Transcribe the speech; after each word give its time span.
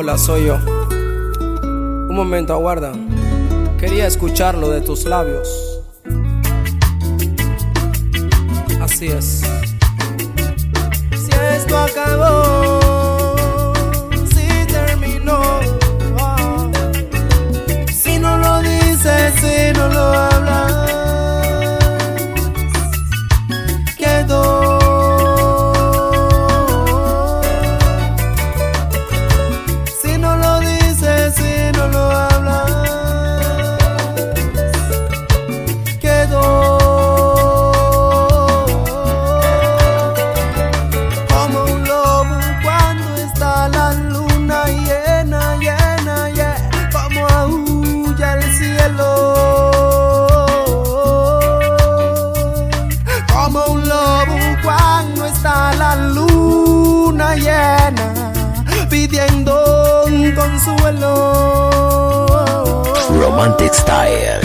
Hola, 0.00 0.16
soy 0.16 0.44
yo. 0.44 0.54
Un 0.64 2.14
momento, 2.14 2.52
aguarda. 2.52 2.92
Quería 3.80 4.06
escucharlo 4.06 4.70
de 4.70 4.80
tus 4.80 5.06
labios. 5.06 5.48
Así 8.80 9.08
es. 9.08 9.42
Si 11.10 11.30
esto 11.52 11.76
acabó, 11.76 12.57
Romantic 63.68 64.37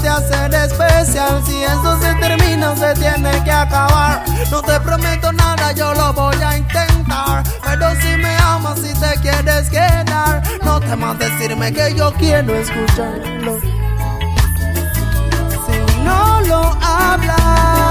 especial. 0.00 1.42
Si 1.46 1.62
esto 1.62 2.00
se 2.00 2.14
termina, 2.14 2.74
se 2.76 2.94
tiene 2.94 3.44
que 3.44 3.52
acabar. 3.52 4.24
No 4.50 4.62
te 4.62 4.80
prometo 4.80 5.32
nada, 5.32 5.72
yo 5.72 5.92
lo 5.94 6.12
voy 6.12 6.36
a 6.42 6.56
intentar. 6.56 7.42
Pero 7.64 7.90
si 8.00 8.16
me 8.16 8.34
amas, 8.36 8.78
si 8.78 8.92
te 8.94 9.20
quieres 9.20 9.68
quedar, 9.70 10.42
no 10.64 10.80
temas 10.80 11.18
decirme 11.18 11.72
que 11.72 11.94
yo 11.94 12.12
quiero 12.14 12.54
escucharlo. 12.54 13.60
Si 15.66 16.02
no 16.04 16.40
lo 16.42 16.76
hablas. 16.82 17.81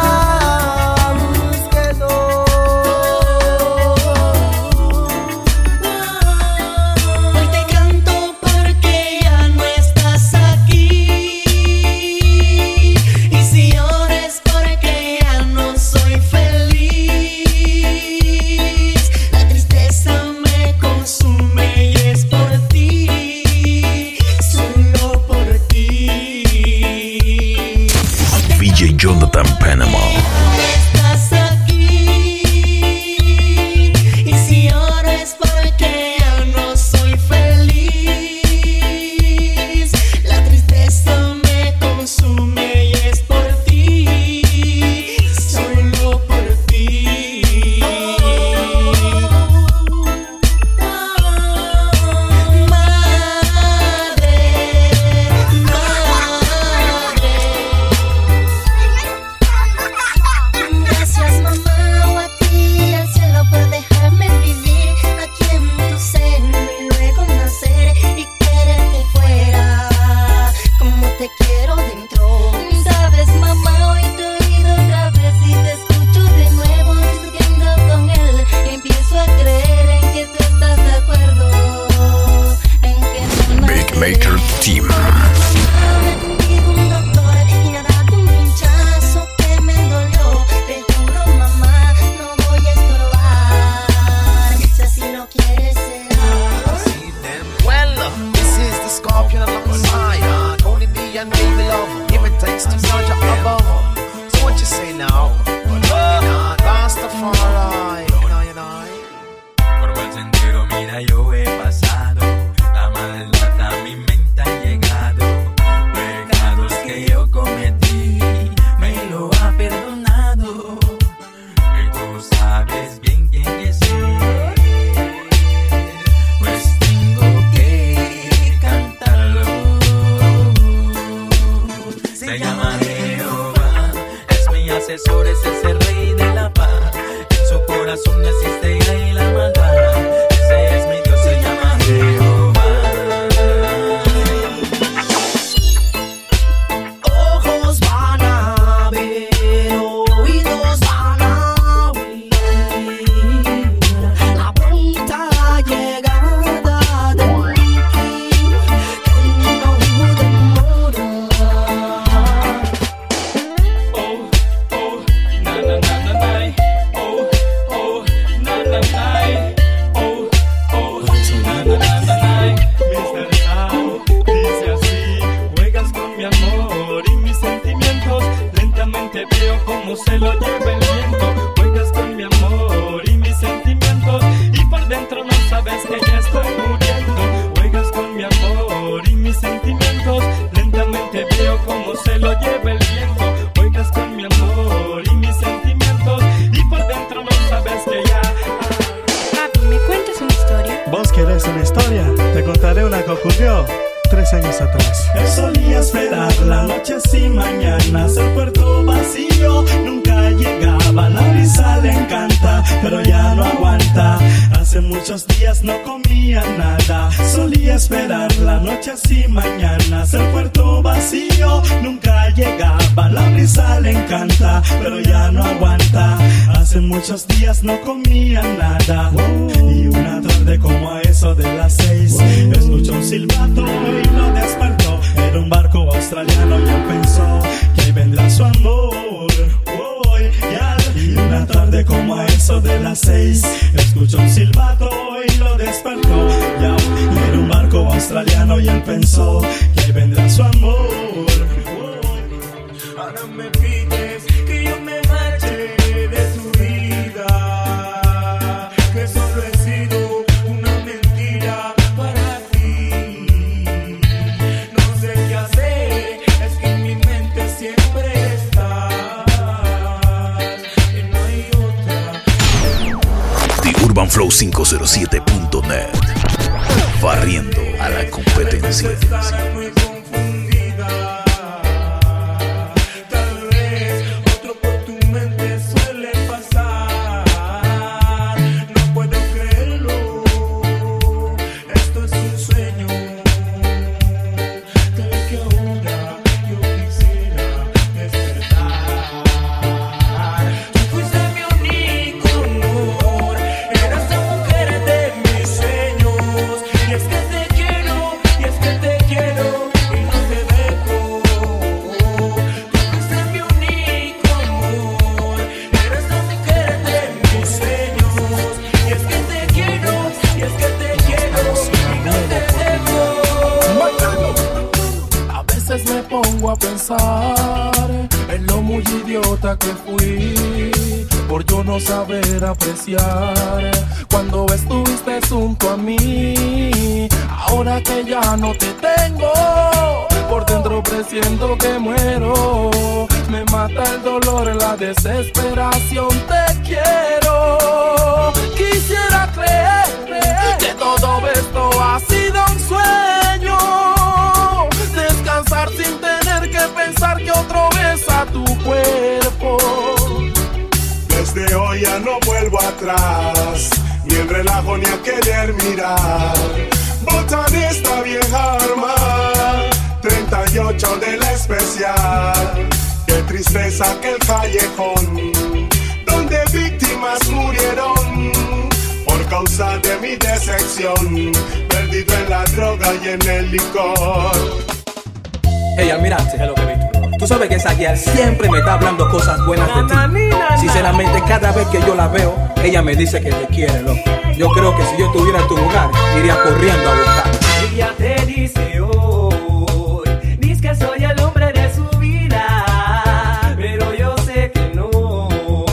me 392.83 392.95
dice 392.95 393.21
que 393.21 393.31
te 393.31 393.47
quiere, 393.47 393.81
loco. 393.81 393.99
Yo 394.37 394.49
creo 394.49 394.75
que 394.75 394.83
si 394.83 394.97
yo 394.97 395.05
estuviera 395.07 395.39
en 395.39 395.47
tu 395.47 395.57
lugar, 395.57 395.89
iría 396.17 396.41
corriendo 396.41 396.89
a 396.89 396.95
buscar. 396.95 397.31
Ella 397.71 397.93
te 397.97 398.25
dice 398.25 398.81
hoy, 398.81 400.09
dice 400.39 400.61
que 400.61 400.75
soy 400.75 401.03
el 401.03 401.19
hombre 401.19 401.51
de 401.53 401.73
su 401.73 401.85
vida, 401.99 403.53
pero 403.57 403.93
yo 403.93 404.15
sé 404.25 404.51
que 404.51 404.71
no. 404.73 405.65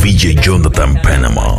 VJ 0.00 0.40
Jonathan 0.40 1.00
Panama. 1.02 1.56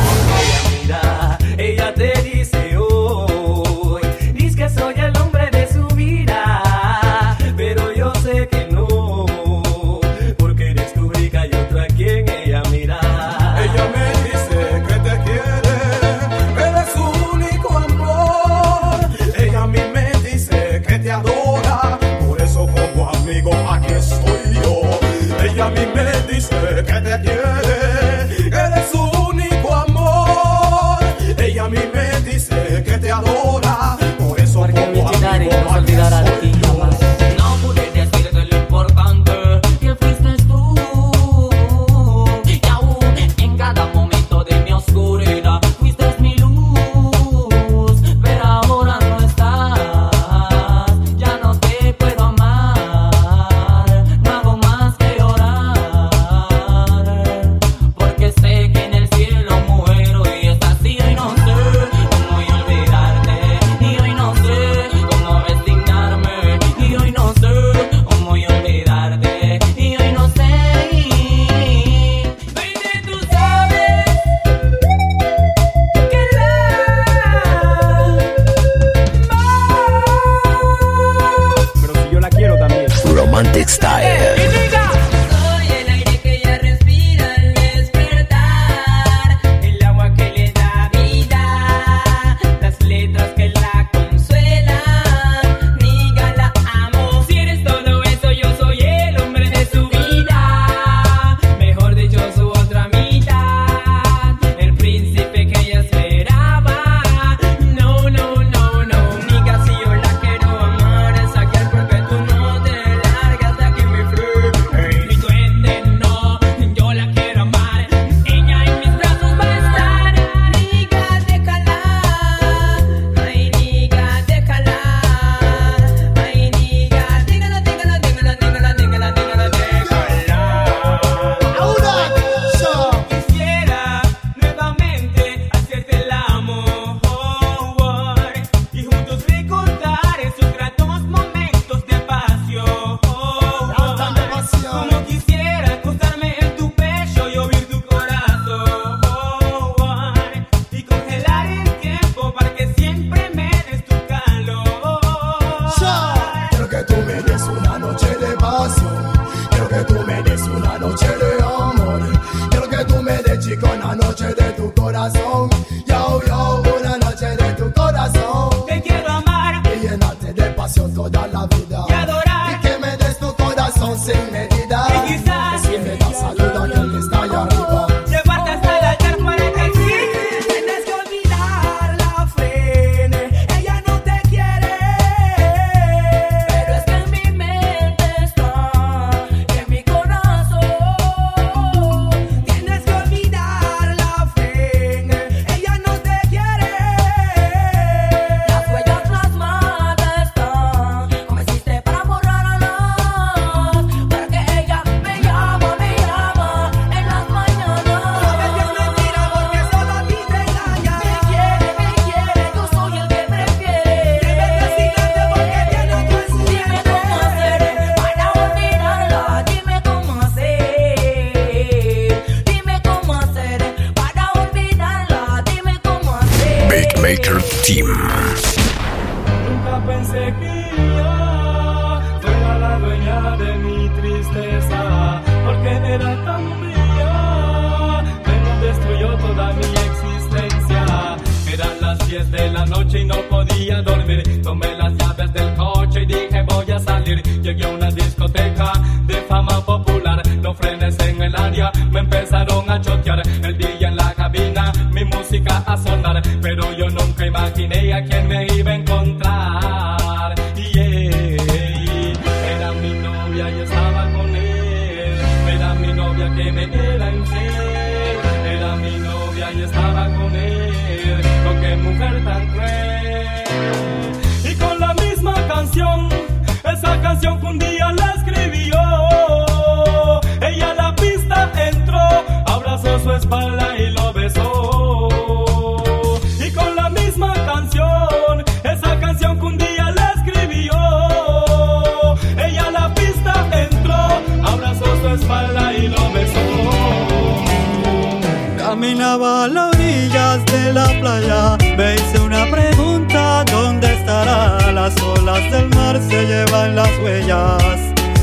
caminaba 299.10 299.44
a 299.46 299.48
las 299.48 299.76
orillas 299.76 300.46
de 300.46 300.74
la 300.74 300.88
playa, 301.00 301.58
me 301.78 301.96
hice 301.96 302.20
una 302.20 302.46
pregunta, 302.52 303.44
¿dónde 303.52 303.94
estará? 303.94 304.72
Las 304.72 305.02
olas 305.02 305.52
del 305.52 305.70
mar 305.70 306.00
se 306.00 306.26
llevan 306.26 306.76
las 306.76 306.90
huellas 307.00 307.64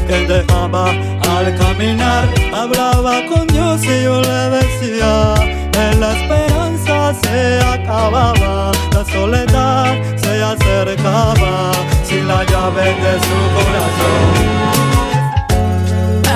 que 0.06 0.26
dejaba 0.26 0.90
al 0.90 1.56
caminar. 1.58 2.28
Hablaba 2.54 3.26
con 3.26 3.46
Dios 3.48 3.82
y 3.84 4.04
yo 4.04 4.20
le 4.20 4.50
decía 4.58 5.34
que 5.72 5.96
la 5.98 6.12
esperanza 6.16 7.14
se 7.22 7.60
acababa, 7.60 8.70
la 8.92 9.04
soledad 9.12 9.92
se 10.16 10.42
acercaba 10.42 11.72
sin 12.04 12.28
la 12.28 12.44
llave 12.44 12.84
de 13.04 13.18
su 13.26 13.38
corazón. 13.56 14.56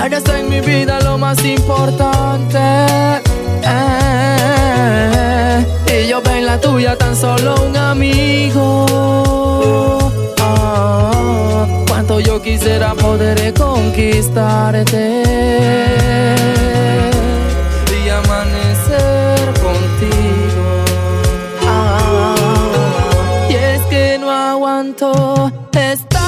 Eres 0.04 0.28
en 0.28 0.49
mi 0.49 0.61
vida 0.61 1.00
lo 1.02 1.19
más 1.19 1.45
importante 1.45 3.29
Ah, 3.64 5.61
y 5.87 6.09
yo 6.09 6.21
ven 6.23 6.47
la 6.47 6.61
tuya 6.61 6.97
tan 6.97 7.14
solo 7.17 7.55
un 7.67 7.76
amigo. 7.76 8.87
Ah, 10.40 11.67
cuánto 11.88 12.21
yo 12.21 12.40
quisiera 12.43 12.95
poder 12.95 13.52
conquistarte 13.55 15.23
y 18.05 18.09
amanecer 18.09 19.52
contigo. 19.67 20.85
Ah, 21.67 22.35
y 23.49 23.55
es 23.55 23.83
que 23.83 24.19
no 24.19 24.31
aguanto 24.31 25.52
estar. 25.73 26.21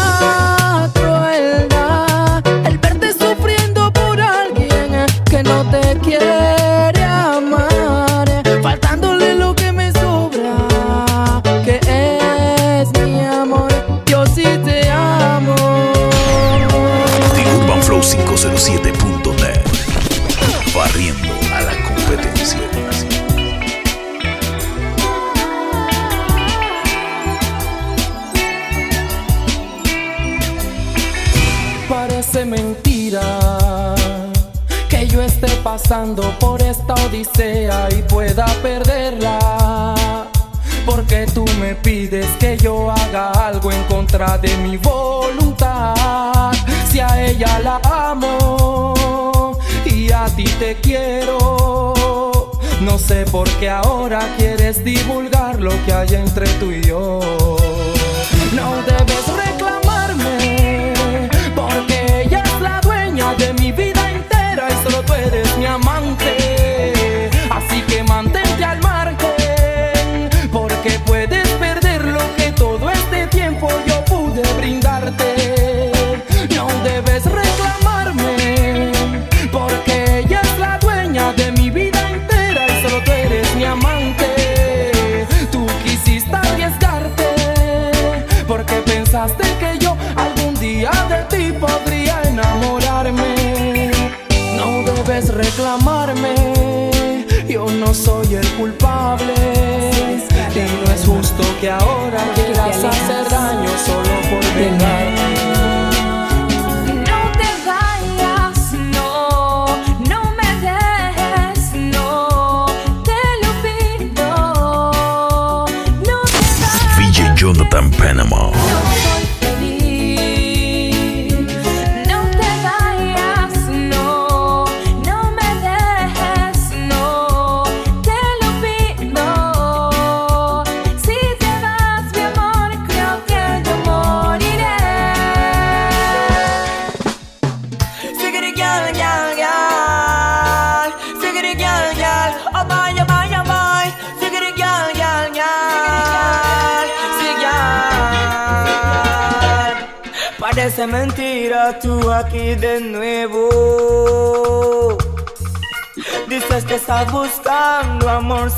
te 5.72 5.98
quiero. 6.00 6.61
107.net. 18.62 19.60
Barriendo 20.72 21.34
a 21.52 21.62
la 21.62 21.72
competencia. 21.82 22.60
Parece 31.88 32.44
mentira 32.44 33.96
que 34.88 35.08
yo 35.08 35.20
esté 35.22 35.48
pasando 35.64 36.22
por 36.38 36.62
esta 36.62 36.94
odisea 36.94 37.88
y 37.90 38.02
pueda 38.02 38.46
perderla. 38.62 39.41
Porque 41.12 41.26
tú 41.34 41.44
me 41.60 41.74
pides 41.74 42.26
que 42.40 42.56
yo 42.56 42.90
haga 42.90 43.32
algo 43.32 43.70
en 43.70 43.84
contra 43.84 44.38
de 44.38 44.56
mi 44.56 44.78
voluntad. 44.78 46.54
Si 46.90 47.00
a 47.00 47.26
ella 47.26 47.58
la 47.58 47.78
amo 47.84 49.58
y 49.84 50.10
a 50.10 50.24
ti 50.34 50.44
te 50.58 50.76
quiero. 50.76 51.92
No 52.80 52.98
sé 52.98 53.26
por 53.26 53.46
qué 53.60 53.68
ahora 53.68 54.20
quieres 54.38 54.82
divulgar 54.82 55.60
lo 55.60 55.72
que 55.84 55.92
hay 55.92 56.14
entre 56.14 56.46
tú 56.54 56.70
y 56.72 56.80
yo. 56.80 57.20
No 58.54 58.76
debes 58.86 59.26
reclamarme, 59.44 60.94
porque 61.54 62.22
ella 62.24 62.42
es 62.42 62.60
la 62.62 62.80
dueña 62.80 63.34
de 63.34 63.52
mi 63.52 63.70
vida 63.70 64.10
entera 64.10 64.66
y 64.70 64.82
solo 64.82 65.02
tú 65.02 65.12
eres 65.12 65.58
mi 65.58 65.66
amante. 65.66 67.28
Así 67.50 67.82
que 67.82 68.02
mantente 68.02 68.41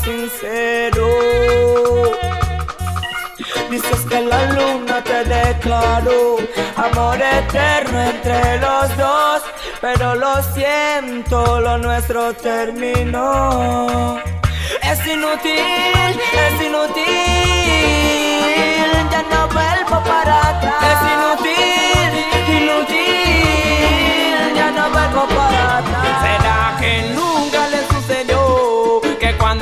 sincero. 0.05 1.07
Dices 3.69 4.01
que 4.07 4.21
la 4.21 4.41
luna 4.53 5.03
te 5.03 5.23
declaró 5.25 6.37
amor 6.77 7.17
eterno 7.19 8.01
entre 8.01 8.59
los 8.59 8.97
dos, 8.97 9.41
pero 9.81 10.15
lo 10.15 10.41
siento, 10.53 11.59
lo 11.59 11.77
nuestro 11.79 12.33
terminó. 12.35 14.19
Es 14.83 14.99
inútil, 15.07 15.59
es 16.45 16.61
inútil, 16.67 17.03
ya 19.11 19.23
no 19.31 19.47
vuelvo 19.57 19.97
para 20.11 20.35
atrás. 20.51 20.83
Es 20.91 20.99
inútil, 21.15 22.09
inútil, 22.61 24.37
ya 24.55 24.67
no 24.71 24.83
vuelvo 24.91 25.21
para 25.27 25.43
atrás. 25.45 25.54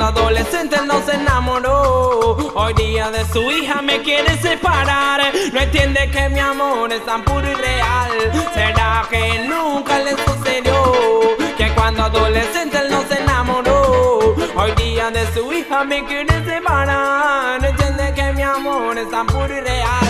Adolescente 0.04 0.76
no 0.86 1.00
se 1.04 1.14
enamoró? 1.14 2.36
Hoy 2.54 2.74
día 2.74 3.10
de 3.10 3.24
su 3.26 3.42
hija 3.50 3.80
me 3.82 4.02
quiere 4.02 4.36
separar. 4.38 5.32
No 5.52 5.60
entiende 5.60 6.10
que 6.10 6.28
mi 6.28 6.40
amor 6.40 6.92
es 6.92 7.04
tan 7.04 7.24
puro 7.24 7.50
y 7.50 7.54
real. 7.54 8.10
¿Será 8.52 9.06
que 9.10 9.46
nunca 9.48 9.98
le 10.00 10.12
sucedió 10.24 11.36
que 11.56 11.70
cuando 11.74 12.04
adolescente 12.04 12.78
no 12.90 13.02
se 13.08 13.20
enamoró? 13.20 14.34
Hoy 14.56 14.72
día 14.76 15.10
de 15.10 15.26
su 15.32 15.52
hija 15.52 15.84
me 15.84 16.04
quiere 16.04 16.44
separar. 16.44 17.60
No 17.60 17.68
entiende 17.68 18.12
que 18.14 18.32
mi 18.32 18.42
amor 18.42 18.98
es 18.98 19.10
tan 19.10 19.26
puro 19.26 19.52
y 19.56 19.60
real. 19.60 20.08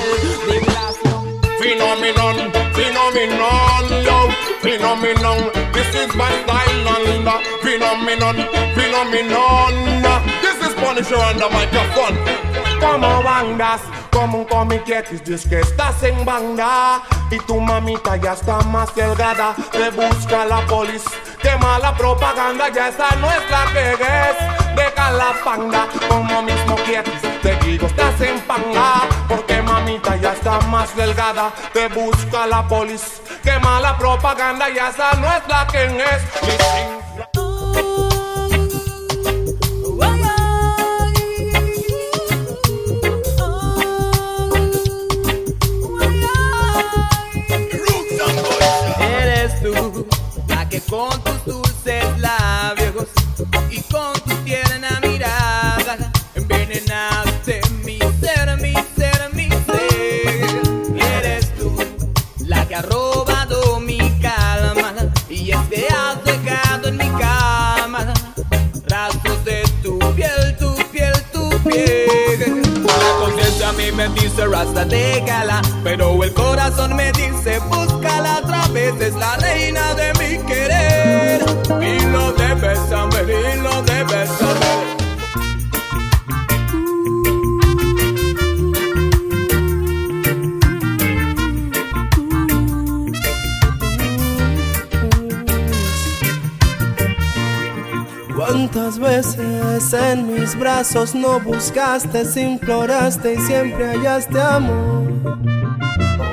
Phenomenon, 1.58 2.52
phenomenon, 2.74 4.04
yo, 4.04 4.28
phenomenon. 4.60 5.50
This 5.72 5.94
is 5.94 6.14
my 6.14 6.30
style 6.42 6.93
phenomenon. 9.14 10.22
This 10.42 10.58
is 10.66 10.74
Punisher 10.74 11.16
on 11.16 11.38
the 11.38 11.48
microphone. 11.50 12.16
Como 12.80 13.22
bandas, 13.22 13.80
como 14.10 14.38
un 14.38 14.44
comiquetis, 14.44 15.22
que 15.48 15.60
estás 15.60 16.02
en 16.02 16.24
banda 16.24 17.02
y 17.30 17.38
tu 17.46 17.60
mamita 17.60 18.16
ya 18.16 18.32
está 18.32 18.58
más 18.74 18.94
delgada. 18.94 19.54
Te 19.70 19.90
busca 19.90 20.44
la 20.44 20.66
polis, 20.66 21.04
quema 21.40 21.78
la 21.78 21.94
propaganda, 21.96 22.68
ya 22.68 22.88
esa 22.88 23.14
no 23.20 23.30
es 23.30 23.50
la 23.50 23.64
que 23.72 23.92
es. 23.92 24.36
Deja 24.76 25.12
la 25.12 25.32
panda, 25.44 25.86
como 26.08 26.42
mismo 26.42 26.74
quietis, 26.84 27.22
te 27.42 27.54
digo 27.64 27.86
estás 27.86 28.20
en 28.20 28.40
panga, 28.40 29.02
porque 29.28 29.62
mamita 29.62 30.16
ya 30.16 30.32
está 30.32 30.58
más 30.72 30.94
delgada. 30.96 31.52
Te 31.72 31.86
busca 31.88 32.46
la 32.46 32.66
polis, 32.66 33.22
quema 33.44 33.80
la 33.80 33.96
propaganda, 33.96 34.68
ya 34.68 34.88
esa 34.88 35.12
no 35.14 35.28
es 35.28 35.42
la 35.48 35.66
que 35.68 35.84
es. 35.84 37.03
Con 50.94 51.20
tus 51.24 51.44
dulces 51.44 52.04
labios 52.20 53.08
y 53.68 53.80
con 53.92 54.12
tu 54.12 54.34
tierna 54.44 55.00
mirada 55.02 56.12
envenenaste 56.36 57.60
mi 57.84 57.98
ser, 57.98 58.56
mi 58.60 58.74
ser, 58.96 59.34
mi 59.34 59.48
ser. 59.48 61.04
Eres 61.16 61.52
tú 61.56 61.74
la 62.46 62.64
que 62.68 62.76
ha 62.76 62.82
robado 62.82 63.80
mi 63.80 63.98
calma 64.20 64.94
y 65.28 65.50
es 65.50 65.58
que 65.68 65.88
has 65.88 66.24
dejado 66.24 66.86
en 66.86 66.96
mi 66.96 67.10
cama 67.18 68.14
rastros 68.86 69.44
de 69.44 69.64
tu 69.82 69.98
piel, 70.14 70.56
tu 70.60 70.76
piel, 70.92 71.14
tu 71.32 71.50
piel. 71.68 72.62
La 72.86 73.18
conciencia 73.18 73.70
a 73.70 73.72
mí 73.72 73.90
me 73.90 74.08
dice 74.10 74.46
rasta 74.46 74.84
déjala, 74.84 75.60
pero 75.82 76.22
el 76.22 76.32
corazón 76.34 76.94
me 76.94 77.10
dice 77.10 77.58
búscala 77.68 78.38
otra 78.44 78.68
vez, 78.68 78.94
es 79.00 79.14
la 79.14 79.36
reina 79.38 79.94
de. 79.94 80.13
Lo 82.12 82.32
debes 82.32 82.78
saber, 82.88 83.28
y 83.30 83.62
lo. 83.62 83.74
¿Cuántas 98.46 98.98
veces 98.98 99.92
en 99.94 100.34
mis 100.34 100.58
brazos 100.58 101.14
no 101.14 101.40
buscaste, 101.40 102.24
imploraste 102.36 103.34
y 103.34 103.38
siempre 103.38 103.86
hallaste 103.86 104.40
amor? 104.40 105.12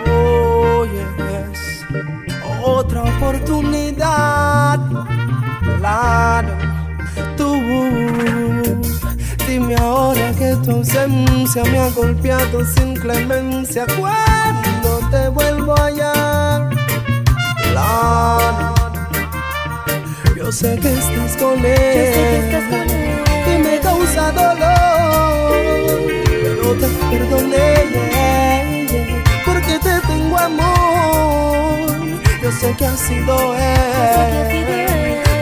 Oh, 0.10 0.86
yes. 0.86 1.86
Otra 2.64 3.04
oportunidad, 3.04 4.91
claro, 5.82 6.54
tú. 7.36 7.56
Dime 9.48 9.76
ahora 9.76 10.32
que 10.38 10.56
tu 10.64 10.72
ausencia 10.72 11.64
me 11.66 11.80
ha 11.80 11.90
golpeado 11.90 12.64
sin 12.66 12.94
clemencia. 12.96 13.86
Cuando 14.00 15.00
te 15.10 15.28
vuelvo 15.28 15.74
a 15.78 15.86
hallar, 15.86 16.70
Yo 20.38 20.52
sé 20.52 20.78
que 20.80 20.94
estás 20.94 21.38
con 21.38 21.66
él. 21.66 22.52
Y 23.52 23.58
me 23.66 23.80
causa 23.80 24.32
dolor. 24.32 25.52
Pero 26.44 26.76
te 26.82 26.88
perdoné. 27.10 27.68
Porque 29.46 29.80
te 29.80 30.00
tengo 30.08 30.38
amor. 30.38 31.88
Yo 32.42 32.52
sé 32.52 32.76
que 32.78 32.86
ha 32.86 32.96
sido 32.96 33.56
él. 33.56 34.72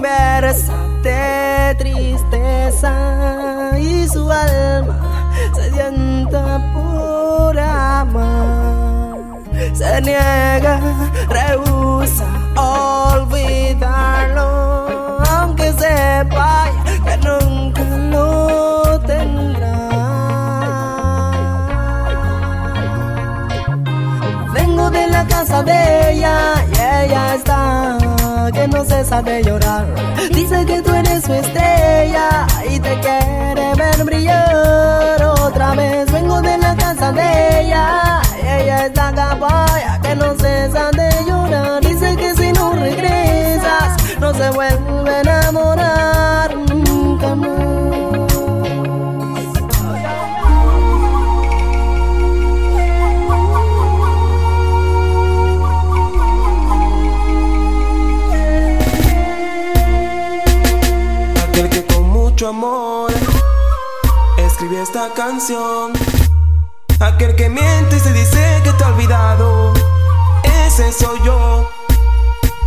conversa 0.00 0.72
de 1.02 1.74
tristeza 1.76 2.92
y 3.78 4.08
su 4.08 4.32
alma 4.32 5.30
sedienta 5.54 6.58
por 6.72 7.58
amar 7.58 9.18
se 9.74 10.00
niega, 10.00 10.80
rehúsa 11.28 12.24
olvidarlo 12.56 14.40
aunque 15.28 15.70
sepa 15.72 16.64
que 17.04 17.16
nunca 17.18 17.82
lo 18.10 18.98
tendrá. 19.00 19.76
Vengo 24.54 24.90
de 24.90 25.06
la 25.08 25.26
casa 25.26 25.62
de 25.62 26.12
ella 26.12 26.59
que 28.60 28.68
no 28.68 28.84
cesa 28.84 29.22
de 29.22 29.42
llorar. 29.42 29.86
Dice 30.34 30.66
que 30.66 30.82
tú 30.82 30.92
eres 30.92 31.24
su 31.24 31.32
estrella 31.32 32.46
y 32.68 32.78
te 32.78 33.00
quiere 33.00 33.74
ver 33.74 34.04
brillar 34.04 35.22
otra 35.22 35.74
vez. 35.74 36.12
Vengo 36.12 36.42
de 36.42 36.58
la 36.58 36.76
casa 36.76 37.10
de 37.12 37.60
ella 37.62 38.20
ella 38.58 38.86
está 38.86 39.12
capaya 39.14 39.98
que 40.02 40.14
no 40.14 40.34
cesa 40.34 40.90
de 40.90 41.10
llorar. 41.26 41.80
Dice 41.80 42.16
que 42.16 42.34
si 42.34 42.52
no 42.52 42.72
regresas 42.72 44.18
no 44.20 44.34
se 44.34 44.50
vuelve 44.50 44.99
canción. 65.40 65.92
Aquel 67.00 67.34
que 67.34 67.48
miente 67.48 67.96
y 67.96 68.00
se 68.00 68.12
dice 68.12 68.60
que 68.62 68.72
te 68.72 68.84
ha 68.84 68.88
olvidado. 68.88 69.72
Ese 70.66 70.92
soy 70.92 71.18
yo. 71.24 71.70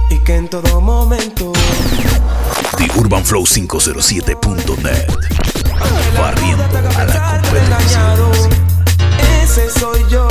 Y 0.09 0.17
que 0.19 0.35
en 0.37 0.49
todo 0.49 0.81
momento. 0.81 1.53
TheUrbanFlow507.net. 2.77 5.07
Barriendo 6.17 6.63
a 6.63 7.05
la 7.05 7.39
engañado. 7.63 8.31
Ese 9.43 9.69
soy 9.69 10.03
yo. 10.09 10.22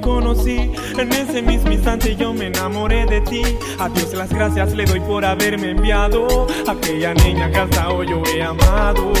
Conocí. 0.00 0.72
En 0.98 1.12
ese 1.12 1.40
mismo 1.42 1.70
instante 1.70 2.16
yo 2.16 2.32
me 2.32 2.46
enamoré 2.46 3.06
de 3.06 3.20
ti. 3.20 3.42
A 3.78 3.88
Dios 3.88 4.12
las 4.14 4.30
gracias 4.30 4.74
le 4.74 4.84
doy 4.84 5.00
por 5.00 5.24
haberme 5.24 5.70
enviado. 5.70 6.46
Aquella 6.66 7.14
niña 7.14 7.50
que 7.50 7.58
hasta 7.58 7.88
hoy 7.90 8.08
yo 8.08 8.22
he 8.34 8.42
amado. 8.42 9.12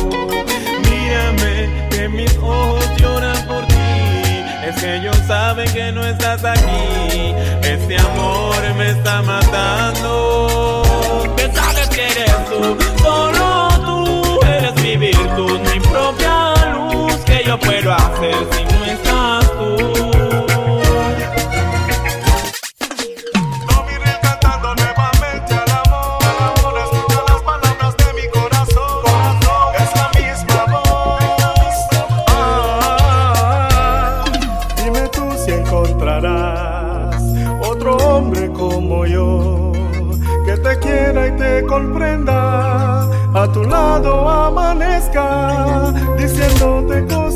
Mírame, 0.82 1.88
que 1.90 2.08
mis 2.08 2.36
ojos 2.38 2.84
lloran 2.96 3.46
por 3.46 3.64
ti. 3.66 3.74
Es 4.66 4.76
que 4.80 4.96
ellos 4.96 5.16
saben 5.28 5.72
que 5.72 5.92
no 5.92 6.04
estás 6.04 6.44
aquí. 6.44 7.34
Este 7.62 7.98
amor 7.98 8.56
me 8.76 8.90
está 8.90 9.22
matando. 9.22 10.82
Que 11.36 11.50
sabes 11.52 11.88
que 11.88 12.02
eres 12.10 12.44
tú, 12.50 12.76
solo 13.02 13.68
tú 13.86 14.40
eres 14.44 14.74
mi 14.82 14.96
virtud, 14.96 15.60
mi 15.72 15.80
propia 15.80 16.54
luz. 16.74 17.14
Que 17.24 17.44
yo 17.46 17.58
puedo 17.58 17.92
hacer 17.92 18.34
si 18.50 18.64
no 18.64 18.84
estás 18.84 19.52
tú? 19.52 20.15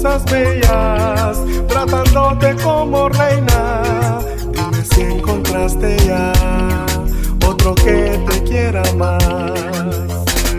Cosas 0.02 0.24
bellas, 0.24 1.38
tratándote 1.68 2.56
como 2.62 3.08
reina. 3.10 3.82
Dime 4.50 4.84
si 4.94 5.02
encontraste 5.02 5.96
ya 6.06 6.32
otro 7.46 7.74
que 7.74 8.18
te 8.28 8.42
quiera 8.44 8.82
más. 8.94 9.22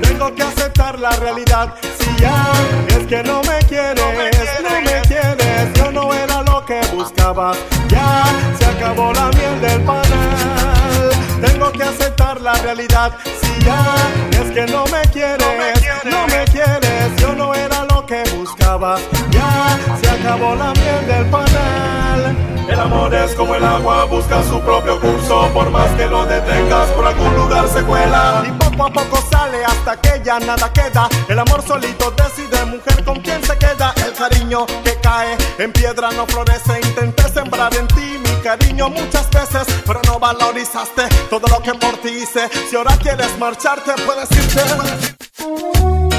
Tengo 0.02 0.36
que 0.36 0.44
aceptar 0.44 1.00
la 1.00 1.10
realidad. 1.12 1.74
Si 2.00 2.22
ya 2.22 2.52
es 2.90 3.08
que 3.08 3.24
no 3.24 3.42
me 3.42 3.58
quieres, 3.68 3.96
no 3.96 4.82
me 4.82 5.02
quieres, 5.08 5.74
yo 5.74 5.92
no 5.92 6.14
era 6.14 6.44
lo 6.44 6.64
que 6.64 6.80
buscaba. 6.94 7.54
Ya 7.88 8.24
se 8.60 8.66
acabó 8.66 9.12
la 9.12 9.30
miel 9.30 9.60
del 9.60 9.82
panal. 9.82 11.10
Tengo 11.42 11.72
que 11.72 11.84
aceptar 11.84 12.40
la 12.42 12.54
realidad. 12.54 13.12
Si 13.42 13.66
ya 13.66 13.96
es 14.40 14.52
que 14.52 14.72
no 14.72 14.86
me 14.86 15.02
quieres, 15.12 15.84
no 16.06 16.28
me 16.28 16.46
quieres, 16.46 17.16
yo 17.18 17.34
no 17.34 17.56
era 17.56 17.86
lo 17.86 18.01
que 18.12 18.30
buscaba. 18.36 18.97
Ya 19.32 19.80
se 20.02 20.10
acabó 20.10 20.54
la 20.56 20.74
miel 20.74 21.08
del 21.08 21.26
panal. 21.28 22.36
El 22.67 22.80
amor 22.80 23.13
es 23.13 23.34
como 23.36 23.56
el 23.56 23.63
agua, 23.63 24.04
busca 24.04 24.43
su 24.43 24.60
propio 24.60 25.00
curso. 25.00 25.50
Por 25.54 25.69
más 25.69 25.89
que 25.91 26.08
lo 26.08 26.26
detengas, 26.26 26.89
por 26.89 27.06
algún 27.06 27.34
lugar 27.36 27.69
se 27.69 27.82
cuela. 27.84 28.43
Y 28.45 28.52
poco 28.52 28.84
a 28.88 28.91
poco 28.91 29.17
sale 29.32 29.63
hasta 29.63 29.95
que 30.02 30.21
ya 30.26 30.39
nada 30.39 30.74
queda. 30.74 31.08
El 31.30 31.39
amor 31.39 31.63
solito 31.65 32.12
decide, 32.12 32.65
mujer, 32.65 33.02
con 33.06 33.21
quién 33.21 33.41
se 33.45 33.58
queda. 33.58 33.93
El 34.06 34.12
cariño 34.12 34.65
que 34.84 34.95
cae 35.02 35.38
en 35.58 35.71
piedra 35.71 36.12
no 36.12 36.28
florece. 36.28 36.82
Intenté 36.84 37.30
sembrar 37.30 37.74
en 37.76 37.88
ti 37.88 38.19
mi 38.26 38.41
cariño 38.41 38.89
muchas 38.89 39.30
veces, 39.30 39.65
pero 39.88 40.02
no 40.08 40.19
valorizaste 40.19 41.08
todo 41.30 41.47
lo 41.47 41.62
que 41.63 41.74
por 41.76 41.95
ti 42.02 42.10
hice. 42.10 42.50
Si 42.69 42.76
ahora 42.76 42.97
quieres 42.97 43.38
marcharte, 43.39 43.93
puedes 44.06 44.30
irte. 44.32 46.11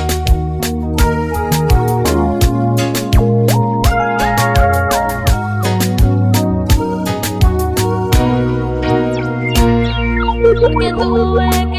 Porque 10.62 10.92
tuve 10.92 11.50
que 11.50 11.66
fijarme 11.66 11.71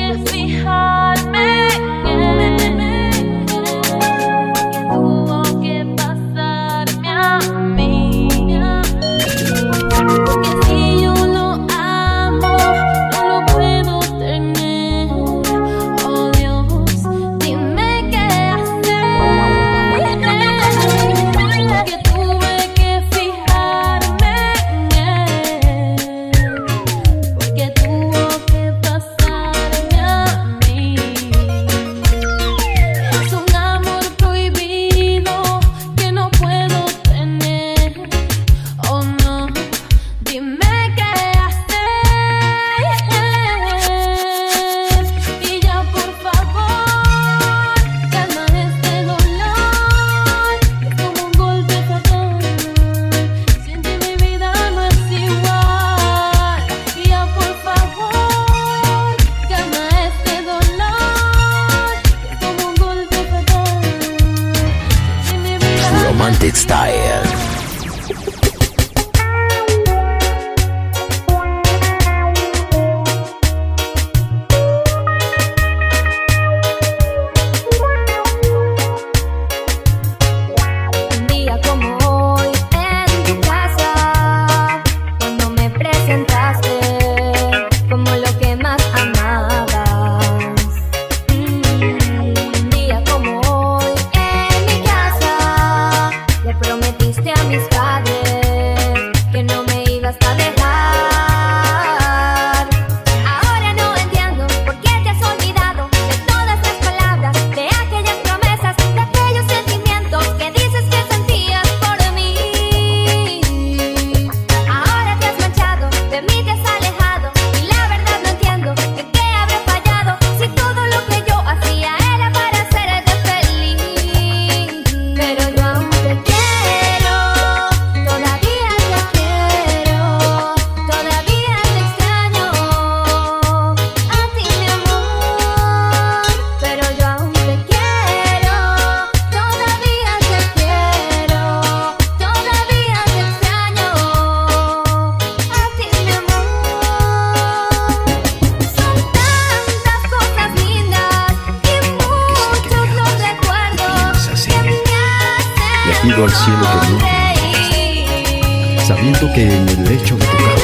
siento 159.03 159.33
que 159.33 159.43
en 159.43 159.67
el 159.67 159.83
lecho 159.83 160.15
de 160.15 160.25
tu 160.25 160.37
cama 160.37 160.55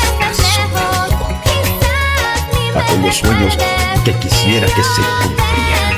estás. 0.00 0.60
Aquellos 2.76 3.16
sueños 3.16 3.58
que 4.04 4.12
quisiera 4.20 4.66
que 4.68 4.82
se 4.84 5.02
cumplieran. 5.22 5.94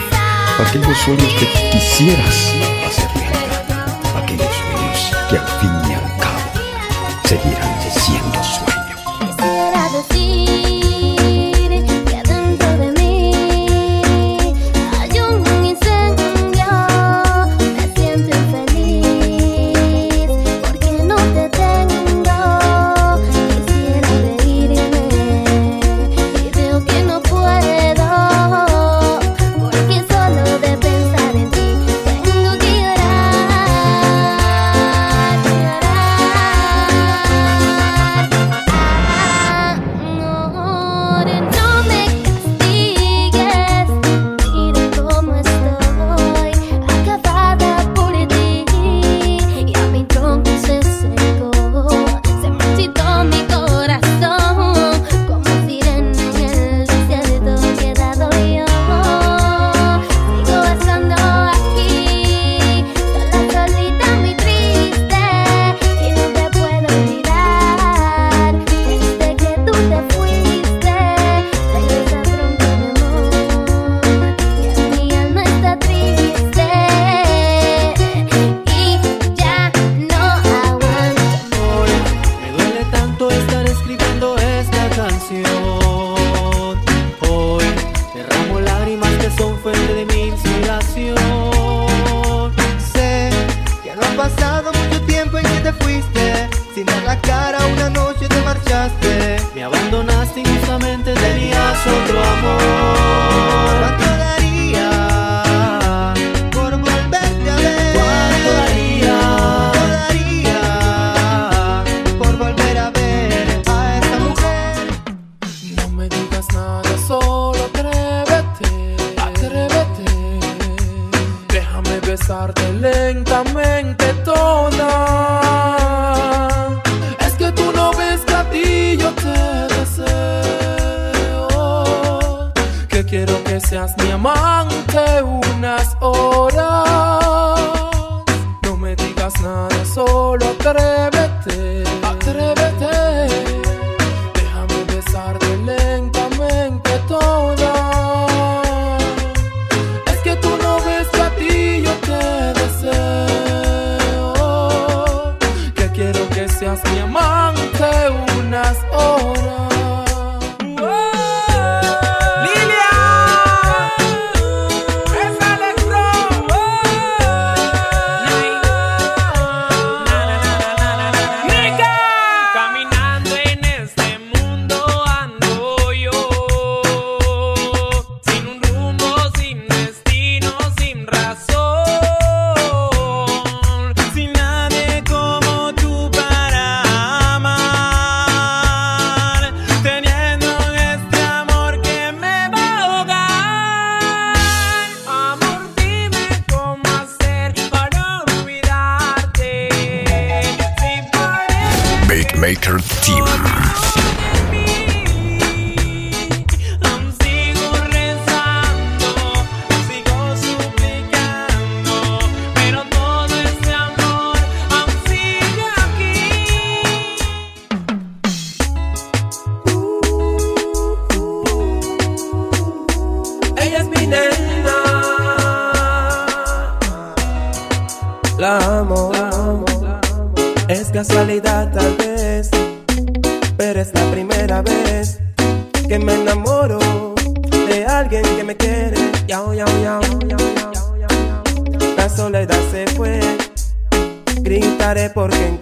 Aquellos 0.66 0.98
sueños 0.98 1.34
que 1.38 1.46
quisieras 1.70 2.34
hacer 2.86 3.08
realidad. 3.14 3.98
Aquellos 4.22 4.48
sueños 4.56 5.12
que 5.28 5.36
al 5.36 5.48
fin 5.60 5.90
y 5.90 5.94
al 5.94 6.16
cabo 6.16 6.40
seguirán. 7.24 7.73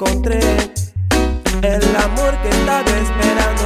encontré 0.03 0.41
el 1.63 1.97
amor 1.97 2.37
que 2.43 2.49
estaba 2.49 2.91
esperando. 2.91 3.63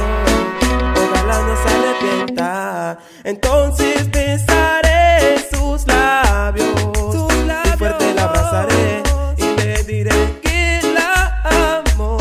Ojalá 1.03 1.41
no 1.41 1.55
se 1.63 1.75
arrepienta. 1.75 2.99
Entonces 3.23 4.11
besaré 4.11 5.39
sus 5.51 5.87
labios, 5.87 6.67
sus. 7.11 7.33
Y 7.65 7.77
fuerte 7.77 8.13
la 8.13 8.23
abrazaré 8.25 9.03
y 9.37 9.55
le 9.57 9.83
diré 9.83 10.39
que 10.41 10.81
la 10.93 11.41
amo. 11.89 12.17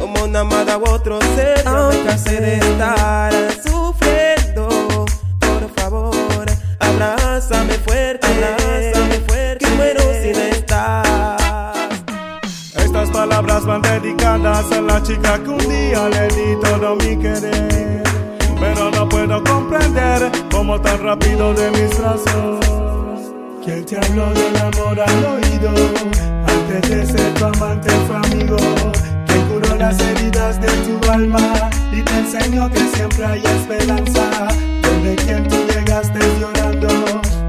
Como 0.00 0.24
una 0.24 0.40
amada 0.40 0.78
u 0.78 0.88
otro 0.88 1.18
ser, 1.34 1.64
no 1.64 1.90
de 1.90 2.58
estar 2.58 3.32
sufriendo. 3.64 4.68
Por 5.40 5.70
favor, 5.74 6.46
abrázame 6.78 7.74
van 13.78 14.00
dedicadas 14.00 14.70
a 14.72 14.80
la 14.80 15.02
chica 15.02 15.38
que 15.42 15.50
un 15.50 15.58
día 15.58 16.08
le 16.08 16.28
di 16.28 16.60
todo 16.62 16.96
mi 16.96 17.16
querer. 17.16 18.02
Pero 18.60 18.90
no 18.90 19.08
puedo 19.08 19.42
comprender 19.44 20.30
cómo 20.50 20.80
tan 20.80 21.02
rápido 21.02 21.52
de 21.54 21.70
mis 21.72 21.98
brazos. 21.98 23.32
Quien 23.64 23.84
te 23.84 23.96
habló 23.96 24.32
del 24.32 24.56
amor 24.56 25.00
al 25.00 25.24
oído, 25.24 25.70
antes 26.46 26.90
de 26.90 27.06
ser 27.06 27.34
tu 27.34 27.44
amante 27.44 27.90
fue 28.06 28.16
amigo. 28.16 28.56
Quien 29.26 29.42
curó 29.48 29.74
las 29.76 29.98
heridas 30.00 30.60
de 30.60 30.68
tu 30.68 31.10
alma 31.10 31.70
y 31.92 32.02
te 32.02 32.18
enseñó 32.18 32.70
que 32.70 32.80
siempre 32.94 33.26
hay 33.26 33.42
esperanza. 33.44 34.48
Donde 34.82 35.16
quien 35.16 35.48
tú 35.48 35.56
llegaste 35.72 36.18
llorando, 36.40 36.88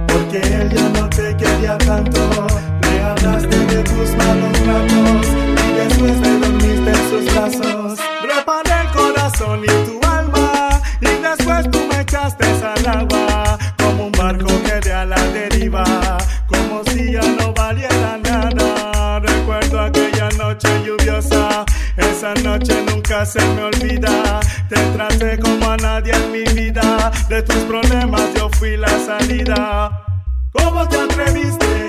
porque 0.07 0.39
ella 0.39 0.89
no 0.89 1.07
te 1.09 1.35
quería 1.37 1.77
tanto. 1.77 2.19
Le 2.81 3.03
hablaste 3.03 3.57
de 3.65 3.83
tus 3.83 4.15
malos 4.15 4.65
ratos 4.65 5.46
después 5.77 6.21
te 6.21 6.39
dormiste 6.39 6.89
en 6.89 7.09
sus 7.09 7.33
brazos. 7.33 7.99
Reparé 8.23 8.81
el 8.81 8.91
corazón 8.91 9.63
y 9.63 9.67
tu 9.85 9.99
alma, 10.07 10.81
y 11.01 11.21
después 11.21 11.69
tú 11.71 11.79
me 11.89 12.01
echaste 12.01 12.45
al 12.45 12.87
agua, 12.87 13.57
como 13.77 14.05
un 14.07 14.11
barco 14.11 14.47
que 14.63 14.79
de 14.87 14.93
a 14.93 15.05
la 15.05 15.21
deriva, 15.27 15.83
como 16.47 16.83
si 16.85 17.13
ya 17.13 17.21
no 17.39 17.53
valiera 17.53 18.17
nada. 18.23 19.19
Recuerdo 19.19 19.79
aquella 19.81 20.29
noche 20.37 20.67
lluviosa, 20.85 21.65
esa 21.97 22.33
noche 22.35 22.83
nunca 22.89 23.25
se 23.25 23.41
me 23.53 23.63
olvida. 23.63 24.39
Te 24.69 24.75
traté 24.95 25.39
como 25.39 25.69
a 25.69 25.77
nadie 25.77 26.13
en 26.13 26.31
mi 26.31 26.43
vida, 26.53 27.11
de 27.29 27.41
tus 27.41 27.63
problemas 27.65 28.23
yo 28.35 28.49
fui 28.57 28.77
la 28.77 28.99
salida. 28.99 30.03
¿Cómo 30.51 30.87
te 30.87 30.97
atreviste? 30.97 31.86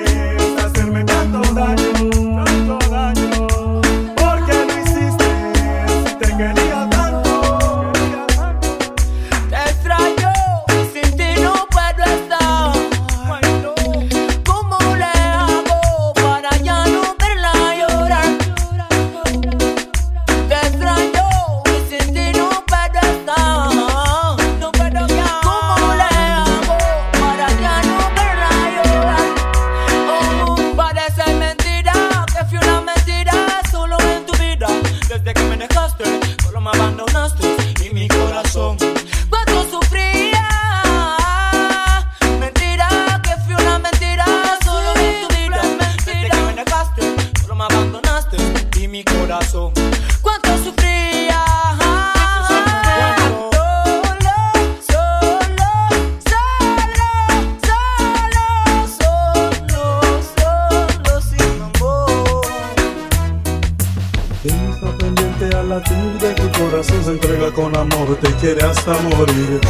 Amor, 67.79 68.17
te 68.21 68.33
quiere 68.35 68.63
hasta 68.65 68.93
morir. 68.93 69.61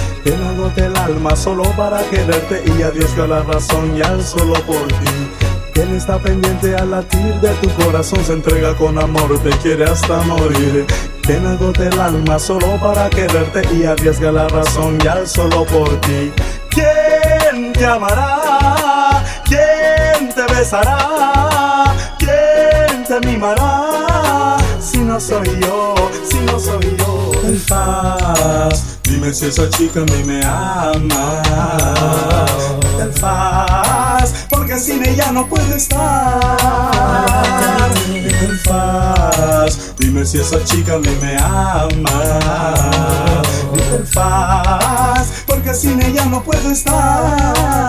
Agote 0.59 0.87
el 0.87 0.97
alma 0.97 1.37
solo 1.37 1.63
para 1.77 2.03
quererte 2.11 2.63
y 2.67 2.83
arriesga 2.83 3.27
la 3.27 3.43
razón 3.43 3.97
ya 3.97 4.21
solo 4.21 4.55
por 4.67 4.89
ti. 4.89 5.31
Quien 5.73 5.95
está 5.95 6.19
pendiente 6.19 6.75
al 6.75 6.91
latir 6.91 7.35
de 7.41 7.51
tu 7.55 7.69
corazón 7.85 8.25
se 8.25 8.33
entrega 8.33 8.75
con 8.75 8.99
amor, 8.99 9.39
te 9.41 9.51
quiere 9.59 9.85
hasta 9.85 10.21
morir. 10.23 10.85
Quien 11.23 11.47
agote 11.47 11.87
el 11.87 12.01
alma 12.01 12.39
solo 12.39 12.77
para 12.81 13.09
quererte 13.09 13.63
y 13.73 13.85
arriesga 13.85 14.33
la 14.33 14.49
razón 14.49 14.99
ya 14.99 15.25
solo 15.27 15.65
por 15.67 15.89
ti. 16.01 16.33
¿Quién 16.71 17.73
te 17.73 17.87
amará? 17.87 19.23
¿Quién 19.45 20.35
te 20.35 20.55
besará? 20.55 21.95
¿Quién 22.19 23.05
te 23.05 23.27
mimará? 23.27 23.78
Soy 25.19 25.59
yo, 25.61 25.97
si 26.31 26.39
no 26.39 26.61
soy 26.61 26.97
yo. 26.97 27.33
En 27.43 27.59
dime 29.03 29.35
si 29.35 29.47
esa 29.47 29.69
chica 29.69 30.01
a 30.01 30.05
mí 30.05 30.23
me 30.25 30.45
ama. 30.45 31.43
En 33.01 33.13
paz, 33.21 34.47
porque 34.49 34.79
sin 34.79 35.05
ella 35.05 35.33
no 35.33 35.49
puedo 35.49 35.75
estar. 35.75 36.39
En 38.07 38.23
dime 39.99 40.25
si 40.25 40.39
esa 40.39 40.63
chica 40.63 40.95
a 40.95 40.99
mí 40.99 41.11
me 41.21 41.37
ama. 41.37 42.23
En 43.93 44.07
paz, 44.15 45.43
porque 45.47 45.75
sin 45.75 46.01
ella 46.01 46.27
no 46.27 46.45
puedo 46.45 46.71
estar. 46.71 47.89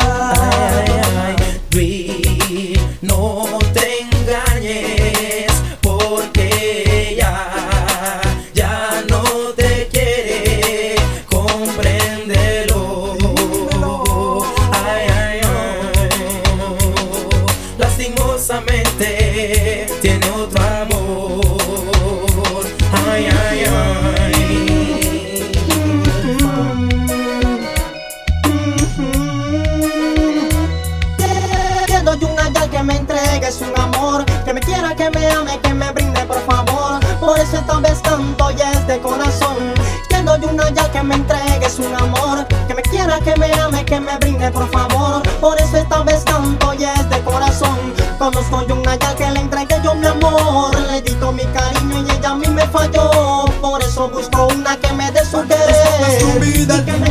Que 43.24 43.36
me 43.36 43.48
quiera, 43.48 43.50
que 43.50 43.60
me 43.60 43.62
ame, 43.62 43.86
que 43.86 44.00
me 44.00 44.18
brinde 44.18 44.52
por 44.52 44.70
favor. 44.72 45.22
Por 45.42 45.60
eso 45.60 45.78
esta 45.78 46.04
vez 46.04 46.24
canto 46.24 46.74
y 46.74 46.86
es 46.86 47.10
de 47.10 47.22
corazón. 47.22 47.78
Conozco 48.18 48.66
yo 48.68 48.76
una 48.76 48.96
yal 48.96 49.16
que 49.16 49.30
le 49.30 49.42
entregue 49.42 49.76
yo 49.84 49.94
mi 49.94 50.08
amor. 50.08 50.78
Le 50.80 51.02
di 51.02 51.12
todo 51.16 51.32
mi 51.34 51.44
cariño 51.44 52.06
y 52.08 52.12
ella 52.12 52.30
a 52.32 52.36
mí 52.36 52.48
me 52.48 52.66
falló. 52.68 53.46
Por 53.62 53.82
eso 53.82 54.10
busco 54.10 54.48
una 54.48 54.78
que 54.78 54.92
me 54.94 55.12
dé 55.12 55.26
su 55.26 55.46
querer. 55.48 56.44
Y 56.44 56.66
que 56.86 56.94
me 56.94 57.09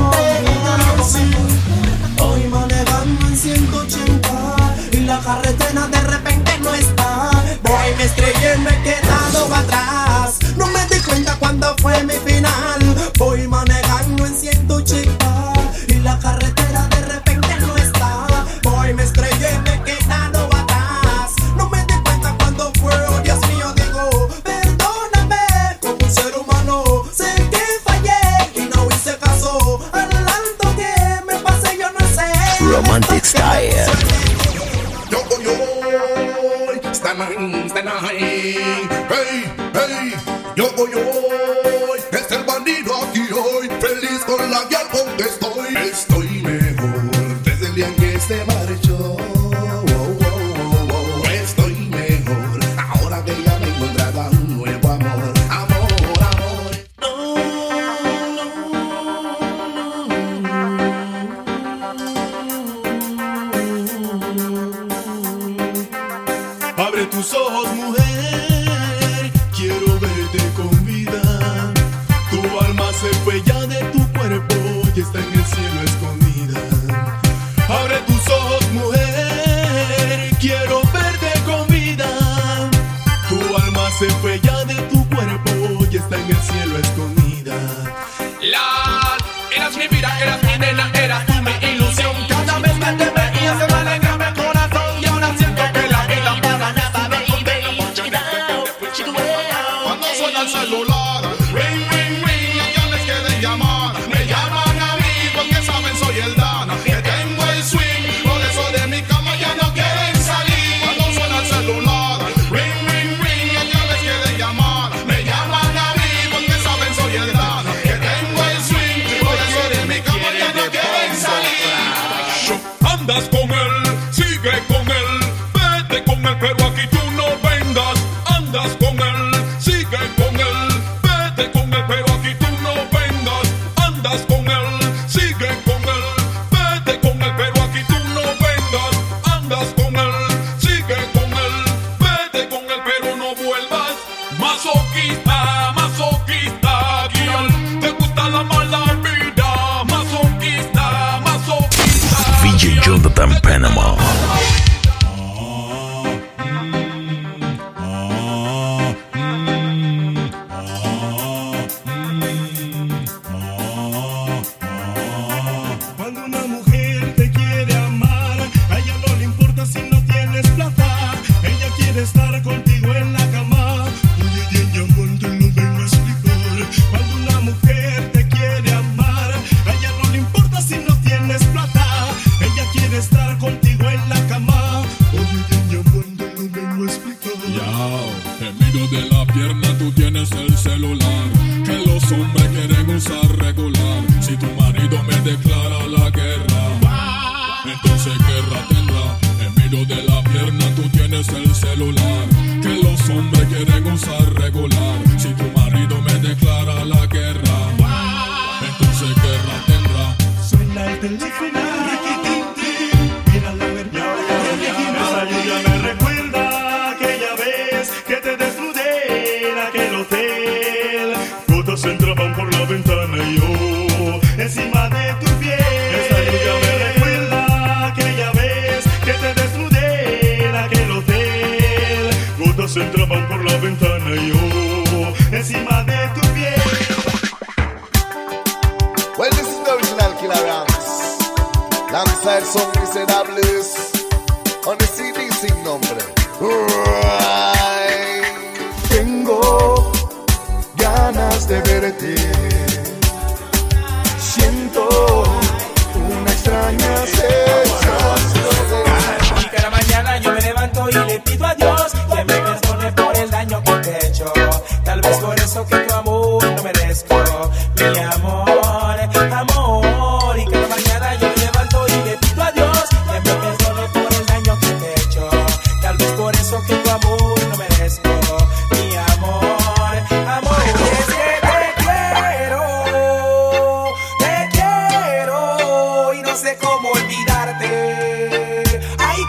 Animal. 153.59 154.08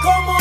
Ay, 0.01 0.38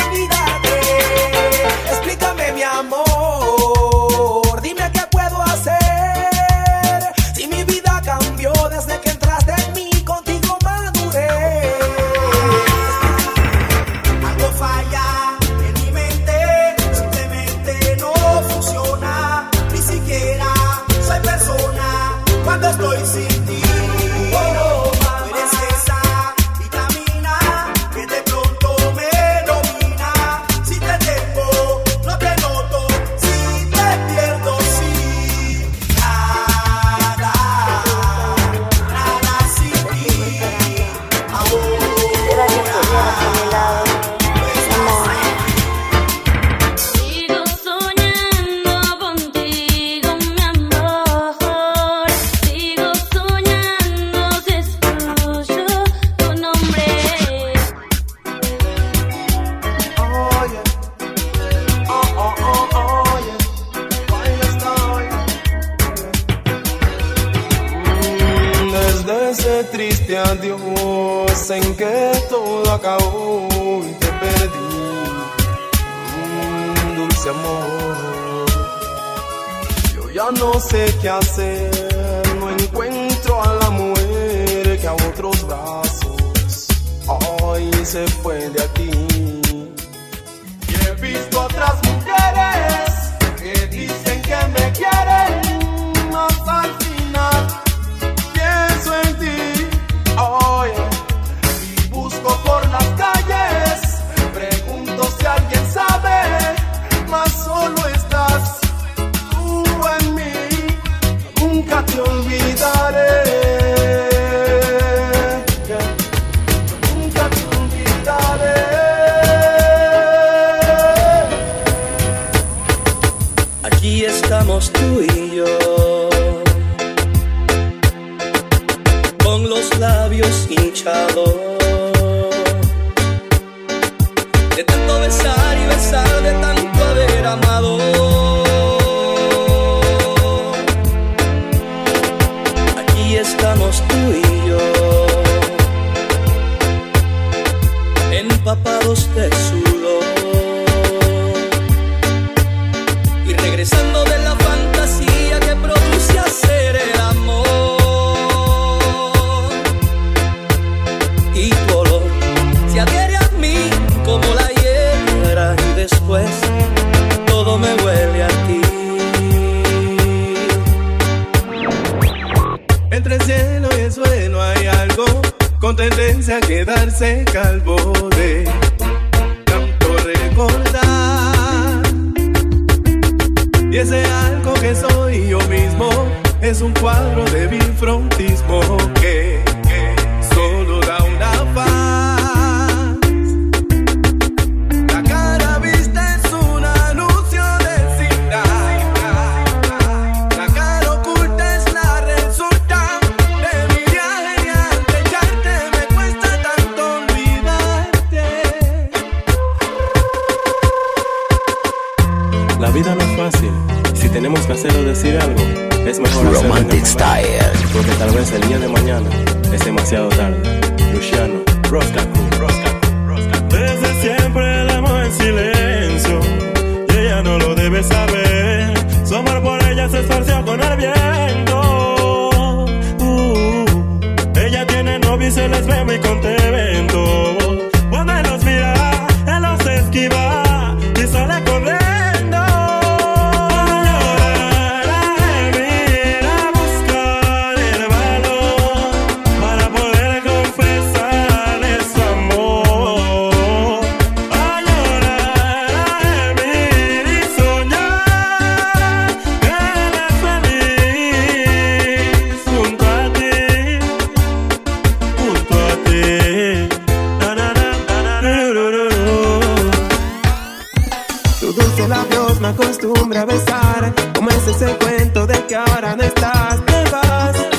besar. 273.29 273.93
Como 274.14 274.31
ese 274.31 274.76
cuento 274.79 275.26
de 275.26 275.45
que 275.47 275.55
ahora 275.55 275.95
no 275.95 276.03
estás, 276.03 276.64
te 276.66 276.91
vas. 276.91 277.58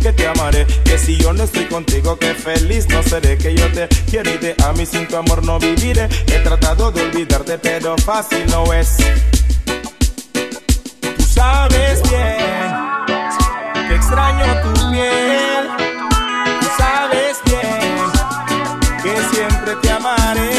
que 0.00 0.12
te 0.12 0.26
amaré, 0.26 0.66
que 0.84 0.96
si 0.96 1.18
yo 1.18 1.32
no 1.34 1.44
estoy 1.44 1.66
contigo, 1.66 2.18
que 2.18 2.32
feliz 2.32 2.88
no 2.88 3.02
seré, 3.02 3.36
que 3.36 3.54
yo 3.54 3.70
te 3.72 3.86
quiero 4.10 4.30
y 4.30 4.38
de 4.38 4.54
a 4.64 4.72
mí 4.72 4.86
sin 4.86 5.06
tu 5.06 5.16
amor 5.16 5.44
no 5.44 5.58
viviré. 5.58 6.08
He 6.26 6.38
tratado 6.38 6.90
de 6.90 7.02
olvidarte, 7.02 7.58
pero 7.58 7.94
fácil 7.98 8.46
no 8.46 8.72
es. 8.72 8.96
Tú 11.16 11.22
sabes 11.22 12.02
bien 12.08 13.88
que 13.88 13.94
extraño 13.94 14.62
tu 14.62 14.90
piel, 14.90 15.68
tú 16.60 16.66
sabes 16.78 17.36
bien 17.44 19.02
que 19.02 19.36
siempre 19.36 19.76
te 19.82 19.90
amaré. 19.90 20.57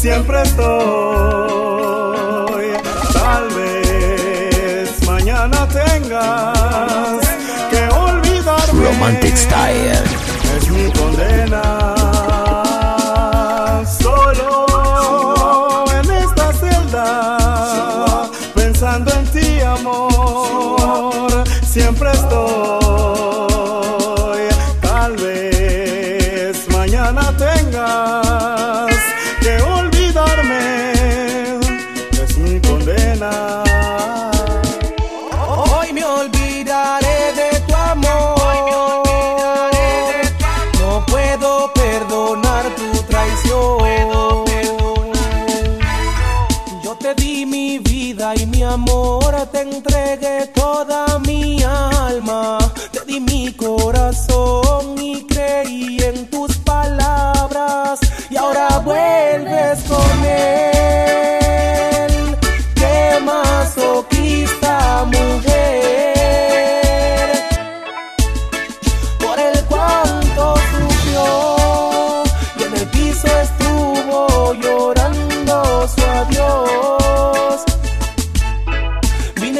siempre 0.00 0.42
estoy. 0.42 0.70
Tal 3.12 3.48
vez 3.50 5.06
mañana 5.06 5.68
tengas 5.68 7.20
que 7.70 7.86
olvidarme. 7.94 8.84
Romantic 8.86 9.36
Style. 9.36 10.04
Es 10.56 10.70
mi 10.70 10.90
condena. 10.92 11.69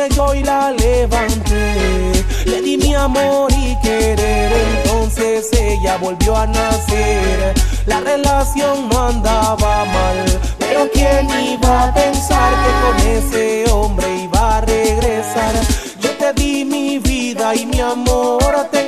llegó 0.08 0.34
y 0.34 0.42
la 0.42 0.72
levanté. 0.72 2.12
Le 2.46 2.62
di 2.62 2.76
mi 2.76 2.94
amor 2.94 3.52
y 3.52 3.76
querer, 3.82 4.52
entonces 4.52 5.48
ella 5.52 5.96
volvió 5.98 6.36
a 6.36 6.46
nacer. 6.46 7.54
La 7.86 8.00
relación 8.00 8.88
no 8.88 9.08
andaba 9.08 9.84
mal, 9.84 10.24
pero 10.58 10.88
quién 10.92 11.28
iba 11.30 11.88
a 11.88 11.94
pensar 11.94 12.52
que 12.62 12.70
con 12.82 12.96
ese 13.16 13.70
hombre 13.70 14.06
iba 14.24 14.58
a 14.58 14.60
regresar. 14.62 15.54
Yo 16.00 16.10
te 16.10 16.32
di 16.34 16.64
mi 16.64 16.98
vida 16.98 17.54
y 17.54 17.66
mi 17.66 17.80
amor 17.80 18.68
te 18.70 18.79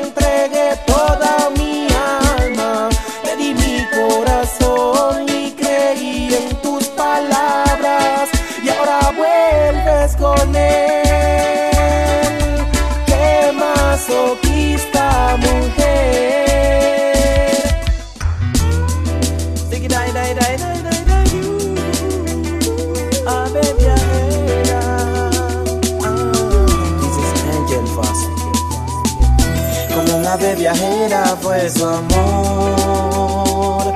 viajera 30.55 31.37
fue 31.41 31.71
su 31.71 31.87
amor. 31.87 33.95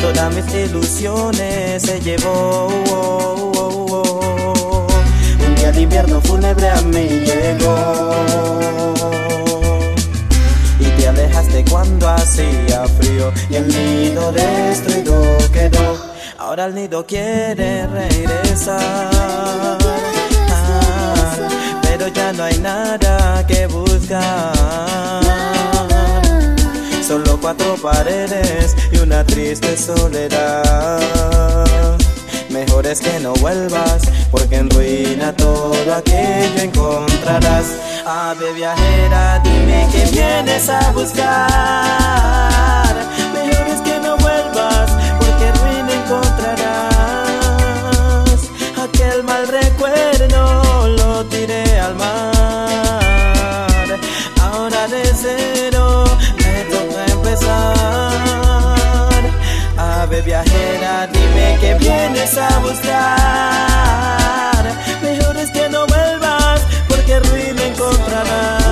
Todas 0.00 0.34
mis 0.34 0.54
ilusiones 0.54 1.82
se 1.82 2.00
llevó. 2.00 2.68
Un 5.46 5.54
día 5.56 5.72
de 5.72 5.82
invierno 5.82 6.20
fúnebre 6.20 6.68
a 6.68 6.80
mí 6.82 7.08
llegó. 7.08 8.10
Y 10.80 10.84
te 10.84 11.08
alejaste 11.08 11.64
cuando 11.70 12.08
hacía 12.08 12.86
frío 12.98 13.32
y 13.50 13.56
el 13.56 13.68
nido 13.68 14.32
destruido 14.32 15.22
quedó. 15.52 15.96
Ahora 16.38 16.66
el 16.66 16.74
nido 16.74 17.04
quiere 17.06 17.86
regresar 17.86 19.87
pero 21.98 22.12
ya 22.14 22.32
no 22.32 22.44
hay 22.44 22.58
nada 22.58 23.44
que 23.46 23.66
buscar. 23.66 24.52
Solo 27.06 27.38
cuatro 27.40 27.74
paredes 27.82 28.76
y 28.92 28.98
una 28.98 29.24
triste 29.24 29.76
soledad. 29.76 31.00
Mejor 32.50 32.86
es 32.86 33.00
que 33.00 33.18
no 33.18 33.32
vuelvas, 33.34 34.02
porque 34.30 34.56
en 34.56 34.70
ruina 34.70 35.34
todo 35.34 35.94
aquello 35.94 36.62
encontrarás. 36.62 37.66
Ave 38.06 38.52
viajera, 38.52 39.40
dime 39.42 39.88
que 39.90 40.04
vienes 40.12 40.68
a 40.68 40.92
buscar. 40.92 41.26
Mejor 43.34 43.66
es 43.66 43.80
que 43.80 43.98
no 43.98 44.16
vuelvas, 44.18 44.90
porque 45.18 45.52
ruina 45.52 45.92
encontrarás 45.92 47.27
aquel 48.98 49.22
mal 49.22 49.46
recuerdo 49.46 50.88
lo 50.88 51.24
tiré 51.26 51.78
al 51.78 51.94
mar. 51.94 52.08
Ahora 54.42 54.88
de 54.88 55.04
cero 55.14 56.04
me 56.38 56.64
toca 56.64 57.06
empezar. 57.12 58.18
Ave 59.76 60.22
viajera, 60.22 61.06
dime 61.12 61.58
que 61.60 61.74
vienes 61.74 62.36
a 62.36 62.58
buscar. 62.58 62.94
Mejor 65.02 65.36
es 65.36 65.50
que 65.50 65.68
no 65.68 65.86
vuelvas 65.86 66.60
porque 66.88 67.20
ruido 67.20 67.62
encontrarás. 67.62 68.67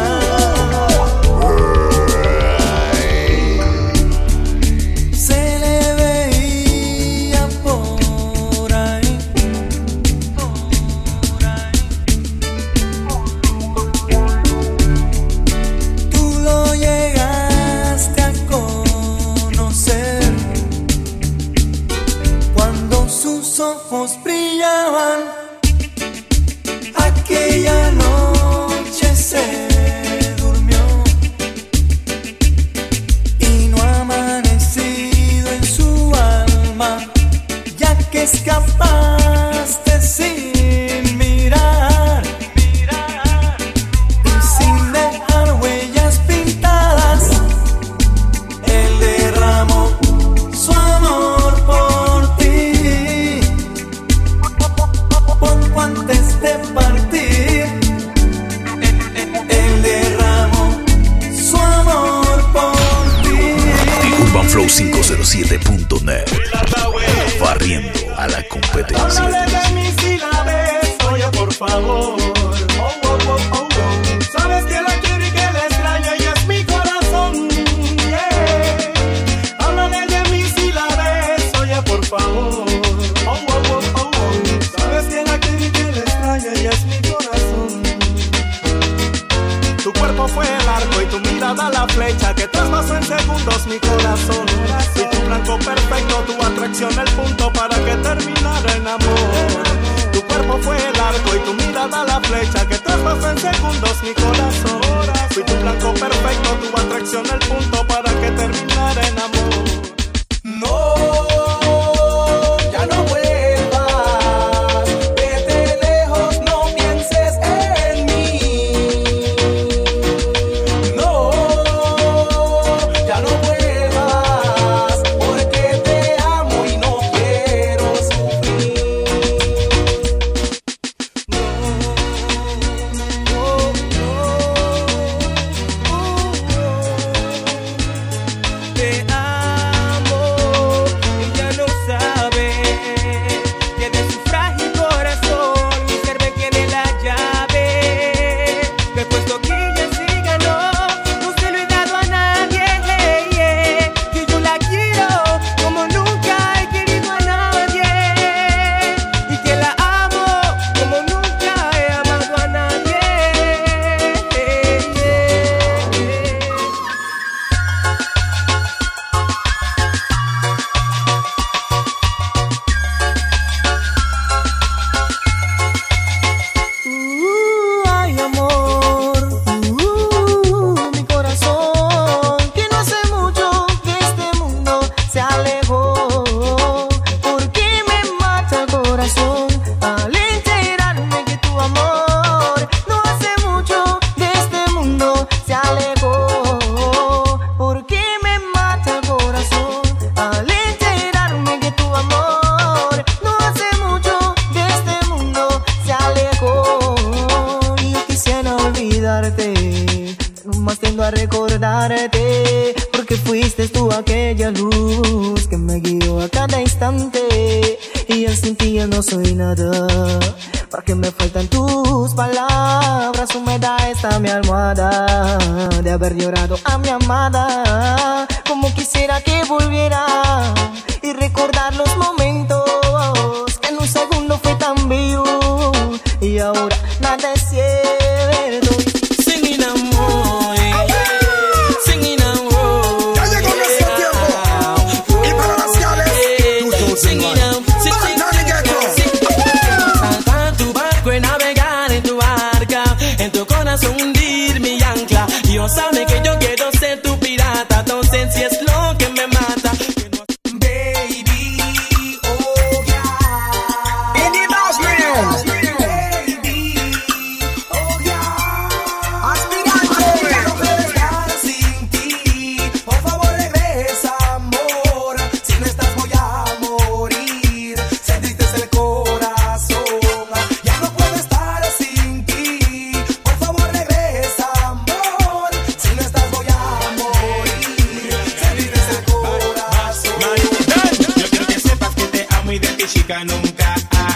Chica 293.07 293.25
nunca, 293.25 293.75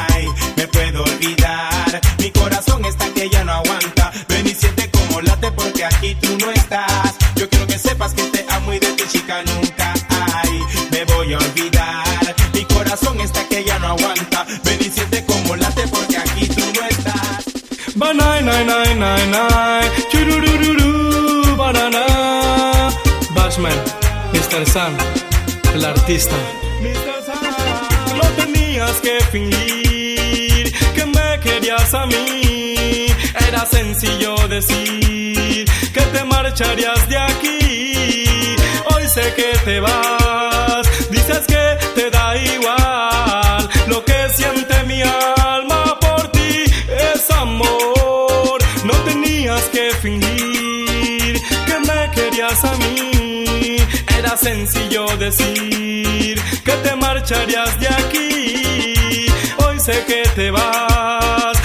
ay, 0.09 0.27
me 0.57 0.67
puedo 0.67 1.05
olvidar. 1.05 2.01
Mi 2.19 2.31
corazón 2.33 2.85
está 2.85 3.07
que 3.15 3.29
ya 3.29 3.45
no 3.45 3.53
aguanta. 3.53 4.11
Ven 4.29 4.49
y 4.49 4.55
siente 4.55 4.91
como 4.91 5.21
late 5.21 5.53
porque 5.53 5.85
aquí 5.85 6.17
tú 6.21 6.37
no 6.39 6.51
estás. 6.51 7.15
Yo 7.37 7.49
quiero 7.49 7.69
que 7.69 7.79
sepas 7.79 8.15
que 8.15 8.25
te 8.25 8.45
amo 8.49 8.73
y 8.73 8.81
de 8.81 8.93
ti 8.95 9.05
chica 9.09 9.45
nunca, 9.45 9.95
ay, 10.09 10.61
me 10.91 11.05
voy 11.05 11.33
a 11.35 11.39
olvidar. 11.39 12.35
Mi 12.53 12.65
corazón 12.65 13.21
está 13.21 13.47
que 13.49 13.65
ya 13.65 13.79
no 13.79 13.89
aguanta. 13.89 14.45
Ven 14.65 14.81
y 14.81 14.91
siente 14.91 15.25
como 15.25 15.55
late 15.55 15.87
porque 15.87 16.19
aquí 16.19 16.49
tú 16.49 16.63
no 16.75 16.87
estás. 16.89 17.45
Banai, 17.95 18.43
nai, 18.43 18.65
nai, 18.65 18.95
nai, 18.97 19.27
nai. 19.29 19.91
Chururururu, 20.11 21.57
banana. 21.57 22.91
Bashman, 23.37 23.79
Mr. 24.33 24.67
Sam, 24.67 24.97
el 25.75 25.85
artista. 25.85 26.35
Que 29.11 29.25
fingir 29.33 30.73
que 30.95 31.05
me 31.05 31.41
querías 31.41 31.93
a 31.95 32.07
mí. 32.07 33.07
Era 33.49 33.67
sencillo 33.67 34.37
decir 34.47 35.65
que 35.93 36.01
te 36.13 36.23
marcharías 36.23 37.09
de 37.09 37.19
aquí. 37.19 38.55
Hoy 38.93 39.09
sé 39.09 39.35
que 39.35 39.51
te 39.65 39.81
vas, 39.81 40.87
dices 41.11 41.45
que 41.49 41.65
te 41.97 42.09
da 42.11 42.37
igual. 42.37 43.69
Lo 43.89 44.05
que 44.05 44.29
siente 44.33 44.81
mi 44.85 45.03
alma 45.03 45.99
por 45.99 46.31
ti 46.31 46.63
es 47.13 47.29
amor. 47.33 48.59
No 48.85 48.95
tenías 49.09 49.65
que 49.75 49.91
fingir 50.03 51.41
que 51.67 51.79
me 51.89 52.11
querías 52.15 52.65
a 52.65 52.77
mí. 52.77 53.77
Era 54.17 54.37
sencillo 54.37 55.05
decir 55.17 56.41
que 56.65 56.73
te 56.85 56.95
marcharías 56.95 57.81
de 57.81 57.89
aquí. 57.89 58.50
Sé 59.81 60.05
que 60.05 60.23
te 60.35 60.51
vas, 60.51 61.60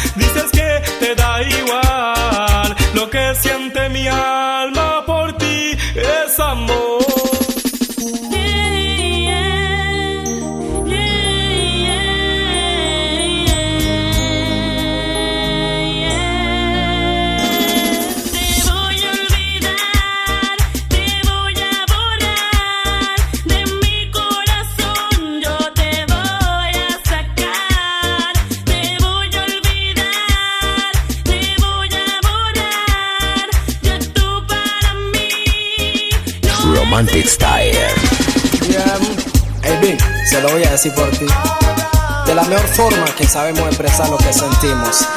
forma 42.75 43.05
que 43.15 43.25
sabemos 43.25 43.65
expresar 43.67 44.09
lo 44.09 44.17
que 44.17 44.33
sentimos. 44.33 45.07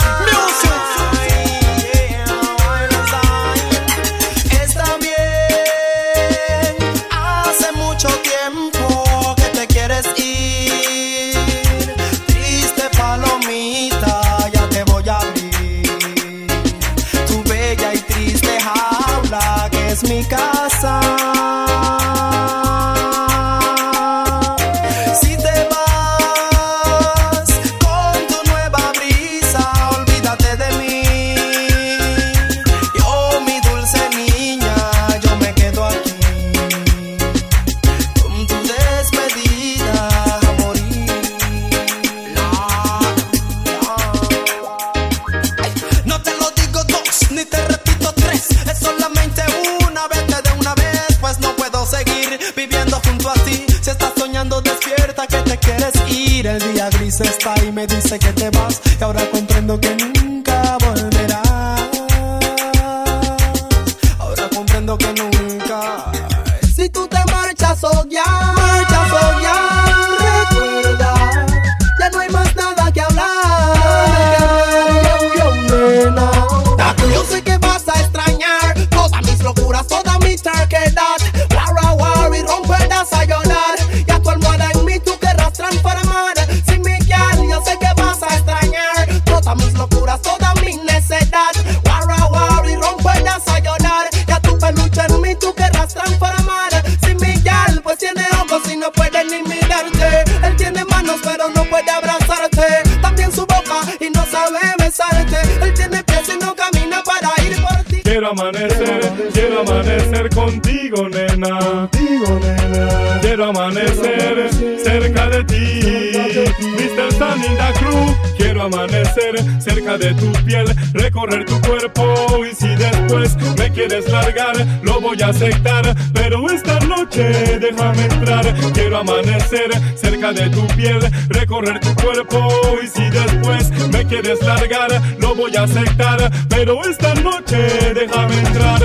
Recorrer 131.61 131.81
tu 131.81 131.95
cuerpo. 132.03 132.49
Y 132.83 132.87
si 132.87 133.09
después 133.11 133.71
me 133.91 134.05
quieres 134.05 134.43
largar, 134.43 134.91
lo 135.19 135.35
voy 135.35 135.55
a 135.57 135.63
aceptar. 135.63 136.31
Pero 136.49 136.85
esta 136.85 137.15
noche 137.15 137.57
déjame 137.95 138.39
entrar. 138.39 138.78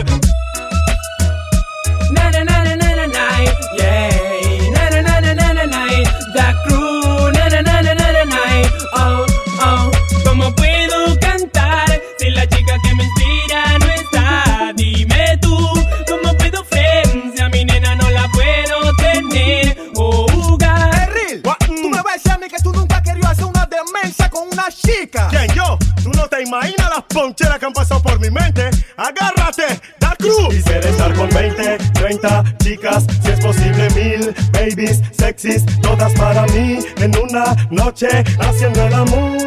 Chica. 24.75 25.27
¿Quién 25.29 25.47
yo? 25.55 25.77
Tú 26.03 26.11
no 26.11 26.27
te 26.27 26.43
imaginas 26.43 26.89
las 26.89 27.03
poncheras 27.03 27.59
que 27.59 27.65
han 27.65 27.73
pasado 27.73 28.01
por 28.01 28.19
mi 28.19 28.29
mente. 28.29 28.69
Agárrate, 28.97 29.79
da 29.99 30.15
cruz. 30.17 30.49
Quisiera 30.49 30.89
estar 30.89 31.13
con 31.13 31.29
20, 31.29 31.77
30 31.93 32.43
chicas, 32.57 33.05
si 33.23 33.31
es 33.31 33.39
posible 33.39 33.89
mil 33.91 34.35
babies 34.51 35.01
sexys, 35.17 35.65
todas 35.81 36.13
para 36.13 36.45
mí 36.47 36.79
en 36.97 37.17
una 37.17 37.55
noche 37.69 38.07
haciendo 38.39 38.87
el 38.87 38.93
amor. 38.93 39.37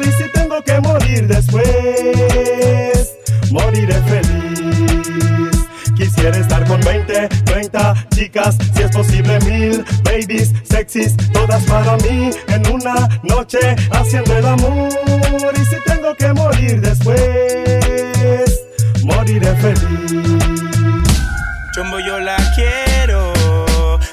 Y 0.00 0.12
si 0.12 0.30
tengo 0.32 0.60
que 0.62 0.80
morir 0.80 1.26
después, 1.26 3.12
moriré 3.50 3.94
feliz. 4.02 5.56
Quisiera 5.96 6.36
estar 6.36 6.66
con 6.66 6.80
20, 6.80 7.28
30 7.72 8.06
chicas, 8.14 8.56
si 8.74 8.82
es 8.82 8.90
posible 8.90 9.38
mil 9.40 9.84
babies 10.04 10.52
sexys, 10.68 11.16
todas 11.32 11.62
para 11.64 11.96
mí 11.98 12.30
en 12.48 12.66
una 12.70 13.08
noche 13.22 13.58
haciendo 13.90 14.36
el 14.36 14.46
amor. 14.46 14.90
Y 15.56 15.64
si 15.64 15.76
tengo 15.86 16.14
que 16.14 16.32
morir 16.32 16.80
después, 16.80 18.60
moriré 19.02 19.54
feliz. 19.56 20.44
Chombo 21.74 21.98
yo 22.00 22.20
la 22.20 22.36
quiero, 22.54 23.32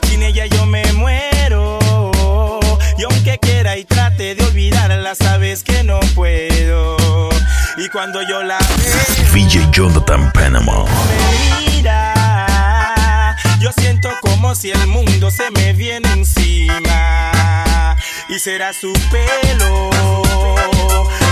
sin 0.08 0.24
ella 0.24 0.46
yo 0.46 0.66
me 0.66 0.84
muero. 0.94 1.80
Y 2.98 3.04
aunque 3.04 3.38
quiera 3.40 3.78
y 3.78 3.84
trate 3.84 4.36
de 4.36 4.44
olvidarla, 4.44 5.16
sabes 5.16 5.64
que 5.64 5.84
no 5.84 6.00
puedo. 6.16 6.98
Y 7.78 7.90
cuando 7.90 8.22
yo 8.22 8.42
la 8.44 8.58
veo, 8.58 9.34
VJ 9.34 9.72
Jonathan 9.72 10.32
Panama. 10.34 10.86
me 10.86 11.72
mira, 11.72 12.19
siento 13.74 14.10
como 14.22 14.56
si 14.56 14.72
el 14.72 14.88
mundo 14.88 15.30
se 15.32 15.52
me 15.52 15.74
viene 15.74 16.10
encima. 16.12 17.96
Y 18.30 18.40
será 18.40 18.72
su 18.74 18.94
pelo, 19.12 19.90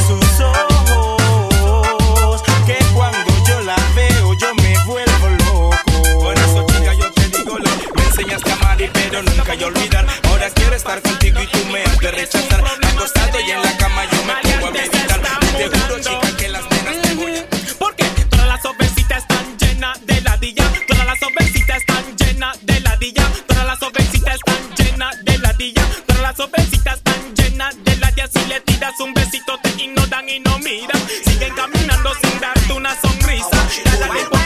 sus 0.07 0.39
ojos, 0.39 2.41
que 2.65 2.77
cuando 2.93 3.31
yo 3.47 3.61
la 3.61 3.75
veo 3.95 4.33
yo 4.33 4.53
me 4.55 4.77
vuelvo 4.85 5.29
loco. 5.29 6.19
Por 6.19 6.37
eso 6.37 6.65
chica 6.67 6.93
yo 6.93 7.11
te 7.13 7.29
digo 7.29 7.57
lo 7.57 7.69
me 7.95 8.03
enseñaste 8.03 8.51
a 8.51 8.55
amar 8.55 8.81
y 8.81 8.87
pero 8.87 9.23
nunca 9.23 9.53
yo 9.55 9.67
olvidar. 9.67 10.05
Ahora 10.29 10.49
quiero 10.51 10.75
estar 10.75 11.01
contigo 11.01 11.41
y 11.41 11.47
tú 11.47 11.59
me 11.71 11.83
has 11.83 11.97
de 11.99 12.11
rechazar. 12.11 12.63
Acostado 12.83 13.39
y 13.39 13.51
en 13.51 13.61
la 13.61 13.77
cama 13.77 14.03
yo 14.11 14.23
me 14.23 14.33
pongo 14.53 14.67
a 14.67 14.71
meditar. 14.71 15.21
Te 15.57 15.67
juro 15.69 15.99
chica 15.99 16.37
que 16.37 16.47
las 16.49 16.65
penas 16.65 17.01
te 17.01 17.13
voy 17.15 17.37
a 17.37 17.45
Porque 17.79 18.03
todas 18.29 18.47
las 18.47 18.65
obesitas 18.65 19.19
están 19.19 19.57
llenas 19.57 20.05
de 20.05 20.21
ladilla. 20.21 20.71
Todas 20.87 21.05
las 21.05 21.21
obesitas 21.23 21.77
están 21.77 22.03
llenas 22.17 22.26
de 22.37 22.79
ladilla. 22.81 23.27
Todas 23.47 23.65
las 23.65 23.81
obesitas 23.81 24.35
están 24.35 24.75
llenas 24.75 25.25
de 25.25 25.37
ladilla. 25.39 25.81
Todas 26.05 26.21
las 26.21 26.39
obesitas 26.39 26.97
están 26.97 27.35
llenas 27.35 27.75
de 27.83 27.97
ladilla. 27.97 28.27
Si 28.27 28.45
le 28.45 28.61
tiras 28.61 28.99
un 28.99 29.13
besito 29.13 29.57
te 29.63 29.69
ignoran 29.81 30.29
y 30.29 30.39
no 30.39 30.59
miran. 30.59 31.01
Siguen 31.25 31.53
caminando 31.55 32.13
sin 32.21 32.39
darte 32.39 32.73
una 32.73 32.95
sonrisa. 33.01 34.36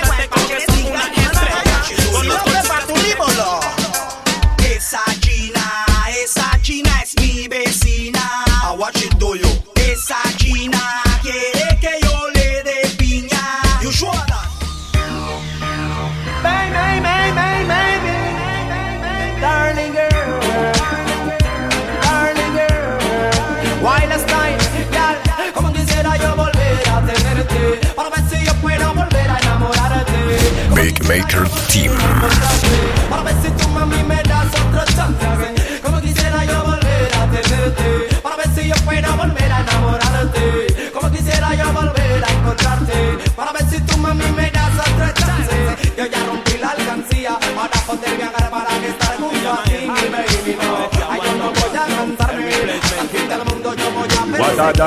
Maker 31.12 31.44
Team. 31.68 31.92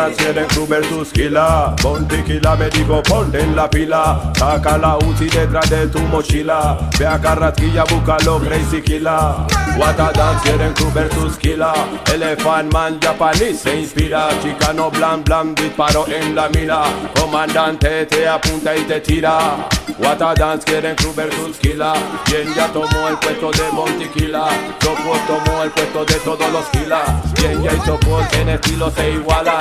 Guata 0.04 0.10
dance 0.10 0.22
quieren 0.22 0.48
Kruber 0.48 0.82
tus 0.88 1.12
killer 1.12 1.74
Pon 1.80 2.06
tequila 2.06 2.56
me 2.58 2.68
digo 2.68 3.02
ponte 3.02 3.40
en 3.40 3.56
la 3.56 3.68
pila. 3.68 4.32
Saca 4.36 4.76
la 4.76 4.98
UCI 4.98 5.28
detrás 5.30 5.70
de 5.70 5.86
tu 5.86 6.00
mochila. 6.00 6.78
Ve 6.98 7.06
a 7.06 7.18
Carrasquilla 7.18 7.84
búscalo 7.84 8.38
crazy 8.40 8.82
killer 8.82 9.46
Guata 9.76 10.12
dance 10.12 10.42
quieren 10.42 10.74
Kruber 10.74 11.08
tus 11.08 11.38
killer 11.38 11.72
Elephant 12.12 12.72
man 12.72 13.00
japonés 13.00 13.60
se 13.60 13.80
inspira. 13.80 14.28
Chicano 14.42 14.90
blan 14.90 15.24
blan 15.24 15.54
disparo 15.54 16.06
en 16.08 16.34
la 16.34 16.48
mira. 16.50 16.82
Comandante 17.18 18.06
te 18.06 18.28
apunta 18.28 18.76
y 18.76 18.82
te 18.82 19.00
tira 19.00 19.68
Guata 19.98 20.34
dance 20.34 20.64
quieren 20.64 20.96
Kruber 20.96 21.30
tus 21.30 21.56
killer 21.58 21.94
Quien 22.24 22.52
ya 22.54 22.66
tomó 22.68 23.08
el 23.08 23.16
puesto 23.18 23.50
de 23.52 23.70
Montequila 23.70 24.48
Topo 24.80 25.16
tomó 25.26 25.62
el 25.62 25.70
puesto 25.70 26.04
de 26.04 26.14
todos 26.16 26.50
los 26.52 26.64
kilas 26.70 27.08
Quien 27.34 27.62
ya 27.62 27.72
hizo 27.72 27.98
por 28.00 28.22
en 28.34 28.48
estilo 28.48 28.90
se 28.90 29.10
iguala 29.10 29.58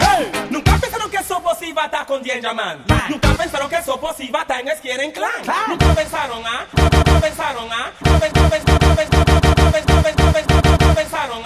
Hey, 0.00 0.30
Nunca 0.50 0.76
pensaron 0.78 1.10
que 1.10 1.24
Sopos 1.24 1.62
iba 1.62 1.82
a 1.82 1.84
estar 1.86 2.06
con 2.06 2.22
Man. 2.54 2.84
Nunca 3.08 3.28
pensaron 3.34 3.68
que 3.68 3.82
Sopos 3.82 4.20
iba 4.20 4.40
a 4.40 4.42
estar 4.42 4.60
en 4.60 4.76
Skieren 4.76 5.12
Clan. 5.12 5.30
Nunca 5.68 5.94
pensaron, 5.94 6.42
¿ah? 6.46 6.64
Nunca 6.72 7.20
pensaron, 7.20 7.68
¿ah? 7.72 7.90
Nunca 8.00 8.48
pensaron, 8.48 9.50
¿ah? 9.52 9.55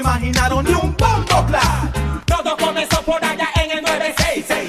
Imaginaron 0.00 0.64
ni 0.64 0.72
un 0.72 0.96
bombo 0.96 1.46
claro. 1.46 2.22
Todo 2.24 2.56
comenzó 2.56 3.02
por 3.02 3.24
allá 3.24 3.48
en 3.62 3.70
el 3.78 3.82
96. 3.82 4.59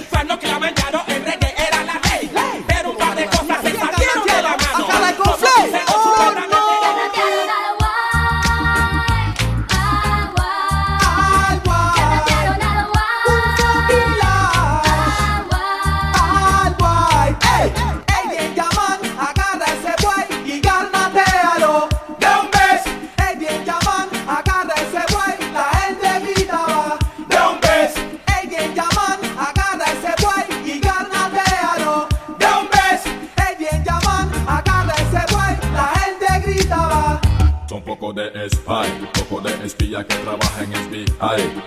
Que 39.99 40.15
trabaja 40.15 40.63
en 40.63 40.73
SBI. 40.73 41.05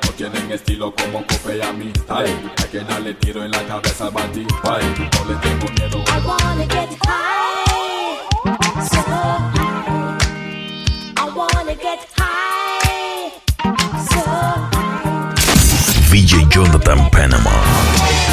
No 0.03 0.11
tienen 0.17 0.51
estilo 0.51 0.95
como 0.95 1.27
Cope 1.27 1.63
a 1.63 1.73
mí. 1.73 1.93
Ay, 2.09 2.35
hay 2.57 2.69
que 2.71 2.81
darle 2.81 3.15
tiro 3.15 3.45
en 3.45 3.51
la 3.51 3.63
cabeza 3.65 4.07
al 4.07 4.13
bati. 4.13 4.47
Ay, 4.63 4.83
no 5.13 5.25
le 5.29 5.35
tengo 5.37 5.67
miedo. 5.73 5.99
I 6.09 6.27
wanna 6.27 6.67
get 6.67 6.89
high, 7.07 8.17
so 8.89 9.01
high. 9.03 10.19
I 11.17 11.31
wanna 11.37 11.75
get 11.75 12.01
high, 12.17 13.31
so 14.09 14.21
high, 14.25 15.35
VJ 16.11 16.49
Jonathan 16.49 17.11
Panama. 17.11 18.24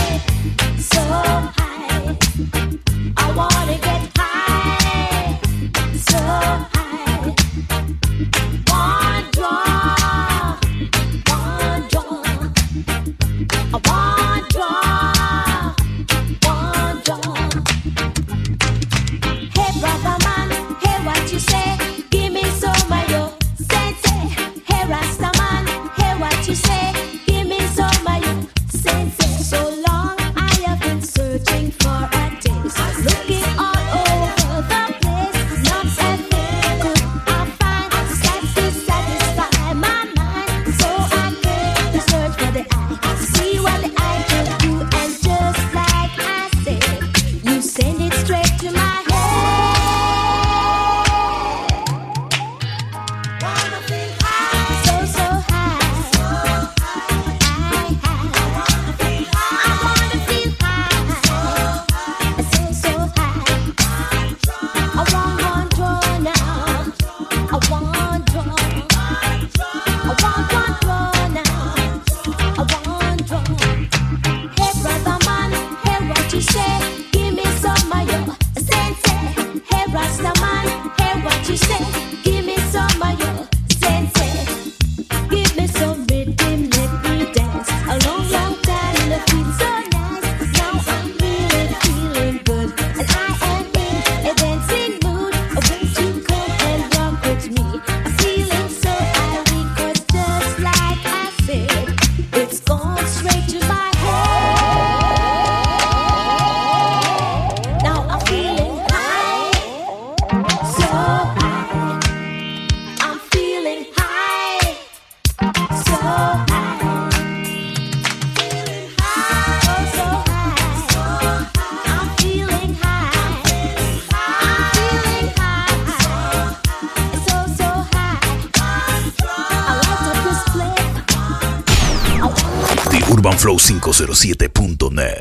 UrbanFlow507.net. 134.02 135.19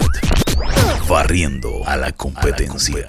Barriendo 1.08 1.86
a 1.86 1.96
la 1.96 2.12
competencia. 2.12 3.04